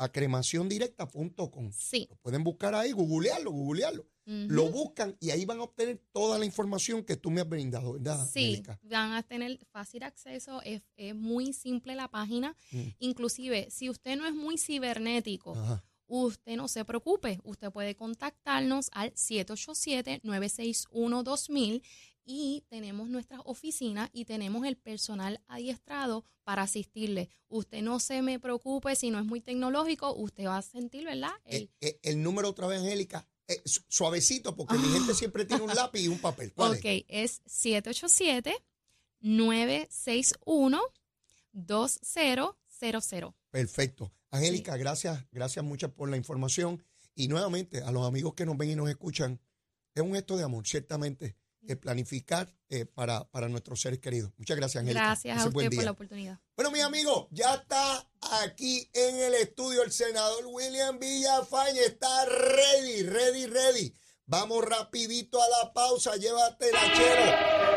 a 0.00 0.10
cremaciondirecta.com. 0.10 1.70
Sí. 1.72 2.06
Lo 2.08 2.16
pueden 2.16 2.42
buscar 2.42 2.74
ahí, 2.74 2.92
googlearlo, 2.92 3.50
googlearlo. 3.50 4.06
Lo 4.26 4.70
buscan 4.70 5.16
y 5.18 5.30
ahí 5.30 5.44
van 5.44 5.58
a 5.58 5.64
obtener 5.64 6.00
toda 6.12 6.38
la 6.38 6.44
información 6.44 7.02
que 7.02 7.16
tú 7.16 7.32
me 7.32 7.40
has 7.40 7.48
brindado, 7.48 7.94
¿verdad, 7.94 8.28
Sí, 8.32 8.62
van 8.82 9.14
a 9.14 9.24
tener 9.24 9.58
fácil 9.72 10.04
acceso, 10.04 10.62
es, 10.62 10.82
es 10.96 11.16
muy 11.16 11.52
simple 11.52 11.96
la 11.96 12.06
página. 12.06 12.54
Mm. 12.70 12.82
Inclusive, 13.00 13.66
si 13.72 13.90
usted 13.90 14.16
no 14.16 14.24
es 14.26 14.34
muy 14.34 14.56
cibernético, 14.56 15.56
Ajá. 15.56 15.82
usted 16.06 16.56
no 16.56 16.68
se 16.68 16.84
preocupe, 16.84 17.40
usted 17.42 17.72
puede 17.72 17.96
contactarnos 17.96 18.90
al 18.92 19.12
787-961-2000 19.14 21.82
y 22.32 22.62
tenemos 22.68 23.08
nuestras 23.08 23.40
oficinas 23.44 24.08
y 24.12 24.24
tenemos 24.24 24.64
el 24.64 24.76
personal 24.76 25.40
adiestrado 25.48 26.24
para 26.44 26.62
asistirle. 26.62 27.28
Usted 27.48 27.82
no 27.82 27.98
se 27.98 28.22
me 28.22 28.38
preocupe 28.38 28.94
si 28.94 29.10
no 29.10 29.18
es 29.18 29.24
muy 29.24 29.40
tecnológico, 29.40 30.14
usted 30.14 30.46
va 30.46 30.58
a 30.58 30.62
sentir, 30.62 31.04
¿verdad? 31.06 31.32
El- 31.44 31.62
Eh, 31.64 31.70
eh, 31.80 31.98
el 32.04 32.22
número 32.22 32.48
otra 32.50 32.68
vez, 32.68 32.80
Angélica, 32.80 33.26
eh, 33.48 33.60
su- 33.64 33.82
suavecito, 33.88 34.54
porque 34.54 34.78
mi 34.78 34.88
gente 34.90 35.12
siempre 35.14 35.44
tiene 35.44 35.64
un 35.64 35.74
lápiz 35.74 36.02
y 36.02 36.08
un 36.08 36.20
papel. 36.20 36.52
¿Cuál 36.54 36.72
ok, 36.74 36.84
es? 37.08 37.42
es 37.44 37.64
787-961-2000. 41.52 43.34
Perfecto. 43.50 44.12
Angélica, 44.30 44.76
gracias, 44.76 45.24
gracias 45.32 45.64
muchas 45.64 45.90
por 45.90 46.08
la 46.08 46.16
información. 46.16 46.82
Y 47.16 47.26
nuevamente, 47.28 47.82
a 47.82 47.90
los 47.90 48.06
amigos 48.06 48.34
que 48.34 48.46
nos 48.46 48.56
ven 48.56 48.70
y 48.70 48.76
nos 48.76 48.88
escuchan, 48.88 49.40
es 49.94 50.02
un 50.02 50.14
gesto 50.14 50.36
de 50.36 50.44
amor, 50.44 50.66
ciertamente, 50.66 51.36
el 51.66 51.78
planificar 51.78 52.52
eh, 52.68 52.86
para, 52.86 53.24
para 53.24 53.48
nuestros 53.48 53.80
seres 53.80 53.98
queridos. 53.98 54.32
Muchas 54.36 54.56
gracias, 54.56 54.80
Angélica. 54.80 55.04
Gracias 55.04 55.36
Ese 55.36 55.46
a 55.46 55.48
usted 55.48 55.70
por 55.74 55.84
la 55.84 55.90
oportunidad. 55.90 56.38
Bueno, 56.56 56.70
mis 56.70 56.82
amigos, 56.82 57.26
ya 57.30 57.54
está 57.54 58.08
aquí 58.42 58.88
en 58.92 59.16
el 59.16 59.34
estudio 59.34 59.82
el 59.82 59.92
senador 59.92 60.46
William 60.46 60.98
Villafañe. 60.98 61.80
Está 61.80 62.24
ready, 62.26 63.02
ready, 63.02 63.46
ready. 63.46 63.94
Vamos 64.26 64.64
rapidito 64.64 65.42
a 65.42 65.48
la 65.48 65.72
pausa. 65.72 66.16
Llévate 66.16 66.70
la 66.72 66.92
chero. 66.94 67.69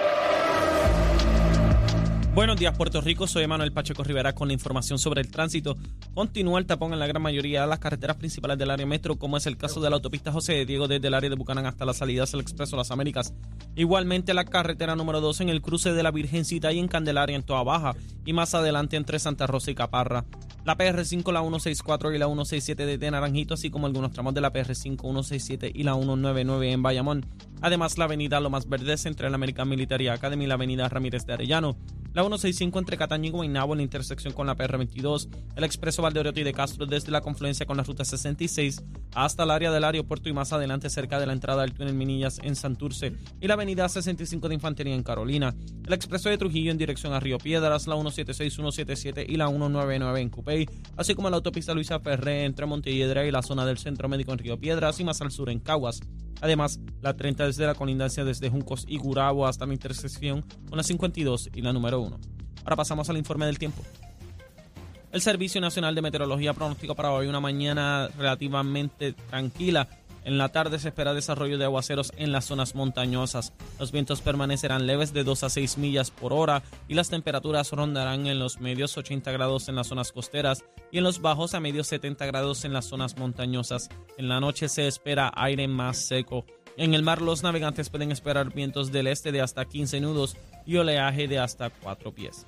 Buenos 2.36 2.58
días, 2.58 2.76
Puerto 2.76 3.00
Rico. 3.00 3.28
Soy 3.28 3.46
Manuel 3.46 3.72
Pacheco 3.72 4.04
Rivera 4.04 4.34
con 4.34 4.48
la 4.48 4.56
información 4.56 4.98
sobre 4.98 5.22
el 5.22 5.30
tránsito. 5.30 5.78
Continúa 6.16 6.58
el 6.58 6.66
tapón 6.66 6.92
en 6.92 6.98
la 6.98 7.06
gran 7.06 7.22
mayoría 7.22 7.62
de 7.62 7.68
las 7.68 7.78
carreteras 7.78 8.18
principales 8.18 8.58
del 8.58 8.72
área 8.72 8.88
metro, 8.88 9.18
como 9.18 9.38
es 9.38 9.46
el 9.46 9.56
caso 9.56 9.80
de 9.82 9.92
la 9.92 9.98
autopista 9.98 10.32
José 10.32 10.54
de 10.54 10.66
Diego 10.66 10.88
desde 10.88 11.10
el 11.10 11.14
área 11.14 11.30
de 11.30 11.36
Bucanán 11.36 11.68
hasta 11.68 11.86
las 11.86 11.98
salidas 11.98 12.32
del 12.32 12.42
Expreso 12.42 12.76
Las 12.76 12.90
Américas. 12.90 13.36
Igualmente 13.76 14.34
la 14.34 14.46
carretera 14.46 14.96
número 14.96 15.22
2 15.22 15.42
en 15.42 15.50
el 15.50 15.62
cruce 15.62 15.94
de 15.94 16.02
la 16.02 16.10
Virgencita 16.10 16.72
y 16.74 16.80
en 16.80 16.88
Candelaria 16.88 17.36
en 17.36 17.44
Toa 17.44 17.62
Baja 17.62 17.94
y 18.26 18.34
más 18.34 18.56
adelante 18.56 18.98
entre 18.98 19.20
Santa 19.20 19.46
Rosa 19.46 19.70
y 19.70 19.76
Caparra. 19.76 20.26
La 20.66 20.76
PR5, 20.76 21.32
la 21.32 21.42
164 21.42 22.14
y 22.14 22.18
la 22.18 22.26
167 22.26 22.88
desde 22.88 23.12
Naranjito, 23.12 23.54
así 23.54 23.70
como 23.70 23.86
algunos 23.86 24.12
tramos 24.12 24.34
de 24.34 24.42
la 24.42 24.52
PR5, 24.52 25.02
167 25.02 25.72
y 25.72 25.84
la 25.84 25.94
199 25.94 26.72
en 26.72 26.82
Bayamón. 26.82 27.28
Además, 27.62 28.00
la 28.00 28.06
avenida 28.06 28.40
Lomas 28.40 28.68
Verdes 28.68 29.06
entre 29.06 29.30
la 29.30 29.36
American 29.36 29.70
Military 29.70 30.08
Academy 30.08 30.46
y 30.46 30.48
la 30.48 30.56
avenida 30.56 30.90
Ramírez 30.90 31.28
de 31.28 31.34
Arellano. 31.34 31.78
La 32.14 32.22
165 32.22 32.78
entre 32.78 32.96
Cataño 32.96 33.30
y 33.30 33.32
Guaynabo 33.32 33.74
en 33.74 33.78
la 33.78 33.84
intersección 33.84 34.34
con 34.34 34.46
la 34.46 34.56
PR22. 34.56 35.30
El 35.56 35.64
expreso 35.64 36.04
Valdeoriotti 36.04 36.44
de 36.44 36.54
Castro 36.54 36.86
desde 36.86 37.12
la 37.12 37.22
confluencia 37.22 37.66
con 37.66 37.76
la 37.76 37.82
ruta 37.82 38.06
66 38.06 38.84
hasta 39.16 39.44
el 39.44 39.50
área 39.50 39.72
del 39.72 39.84
aeropuerto 39.84 40.30
y 40.30 40.34
más 40.34 40.54
adelante 40.54 40.92
cerca 40.92 41.20
de 41.20 41.26
la 41.26 41.34
entrada 41.34 41.64
del 41.64 41.74
túnel 41.74 41.96
Minillas 41.96 42.40
en 42.44 42.56
Santurce. 42.56 43.14
Y 43.42 43.48
la 43.48 43.56
avenida 43.56 43.90
65 43.90 44.48
de 44.48 44.54
Infantería 44.54 44.94
en 44.94 45.02
Carolina. 45.02 45.56
El 45.88 45.94
expreso 45.94 46.30
de 46.30 46.38
Trujillo 46.38 46.70
en 46.70 46.78
dirección 46.78 47.14
a 47.14 47.20
Río 47.20 47.40
Piedras, 47.40 47.88
la 47.88 47.96
176, 47.96 48.54
177 48.54 49.26
y 49.28 49.36
la 49.36 49.48
199 49.48 50.22
en 50.22 50.30
Cupey. 50.30 50.70
Así 50.96 51.16
como 51.16 51.32
la 51.32 51.38
autopista 51.38 51.74
Luisa 51.74 52.00
Ferré 52.00 52.46
entre 52.46 52.68
Montelledra 52.68 53.26
y 53.26 53.32
la 53.32 53.42
zona 53.42 53.66
del 53.66 53.80
Centro 53.80 54.08
Médico 54.08 54.34
en 54.34 54.38
Río 54.38 54.60
Piedras 54.60 55.00
y 55.00 55.04
más 55.04 55.20
al 55.22 55.32
sur 55.32 55.50
en 55.50 55.60
Caguas. 55.60 56.00
Además, 56.44 56.82
la 57.02 57.16
30 57.16 57.46
desde 57.46 57.66
la 57.66 57.74
colindancia 57.74 58.26
desde 58.26 58.50
Juncos 58.50 58.84
y 58.86 58.98
Gurabo 58.98 59.48
hasta 59.48 59.66
la 59.66 59.72
intersección 59.72 60.42
con 60.68 60.76
la 60.76 60.84
52 60.84 61.50
y 61.54 61.62
la 61.62 61.72
número 61.72 62.02
1. 62.02 62.20
Ahora 62.66 62.76
pasamos 62.76 63.10
al 63.10 63.16
informe 63.16 63.46
del 63.46 63.58
tiempo. 63.58 63.82
El 65.14 65.22
Servicio 65.22 65.62
Nacional 65.62 65.96
de 65.96 66.02
Meteorología 66.02 66.54
pronostica 66.54 66.96
para 66.96 67.12
hoy 67.12 67.28
una 67.28 67.40
mañana 67.40 68.10
relativamente 68.18 69.14
tranquila. 69.14 69.88
En 70.26 70.38
la 70.38 70.50
tarde 70.50 70.80
se 70.80 70.90
espera 70.90 71.14
desarrollo 71.14 71.58
de 71.58 71.66
aguaceros 71.66 72.12
en 72.16 72.32
las 72.32 72.46
zonas 72.46 72.76
montañosas. 72.76 73.54
Los 73.80 73.92
vientos 73.92 74.22
permanecerán 74.22 74.88
leves 74.88 75.14
de 75.14 75.24
2 75.24 75.44
a 75.44 75.50
6 75.50 75.78
millas 75.78 76.12
por 76.12 76.34
hora 76.34 76.64
y 76.88 76.94
las 76.94 77.10
temperaturas 77.10 77.72
rondarán 77.72 78.28
en 78.28 78.40
los 78.40 78.60
medios 78.62 78.98
80 78.98 79.32
grados 79.32 79.68
en 79.68 79.76
las 79.76 79.88
zonas 79.88 80.12
costeras 80.12 80.64
y 80.92 81.00
en 81.00 81.04
los 81.04 81.22
bajos 81.22 81.54
a 81.54 81.60
medios 81.60 81.88
70 81.88 82.26
grados 82.26 82.64
en 82.64 82.74
las 82.74 82.86
zonas 82.86 83.18
montañosas. 83.18 83.90
En 84.18 84.30
la 84.30 84.40
noche 84.40 84.70
se 84.70 84.88
espera 84.88 85.32
aire 85.36 85.68
más 85.68 85.98
seco. 85.98 86.46
En 86.78 86.94
el 86.94 87.04
mar 87.04 87.22
los 87.22 87.44
navegantes 87.44 87.90
pueden 87.90 88.12
esperar 88.12 88.54
vientos 88.54 88.92
del 88.92 89.08
este 89.08 89.32
de 89.32 89.42
hasta 89.42 89.66
15 89.66 90.00
nudos 90.00 90.38
y 90.66 90.78
oleaje 90.78 91.28
de 91.28 91.40
hasta 91.40 91.70
4 91.70 92.14
pies. 92.14 92.48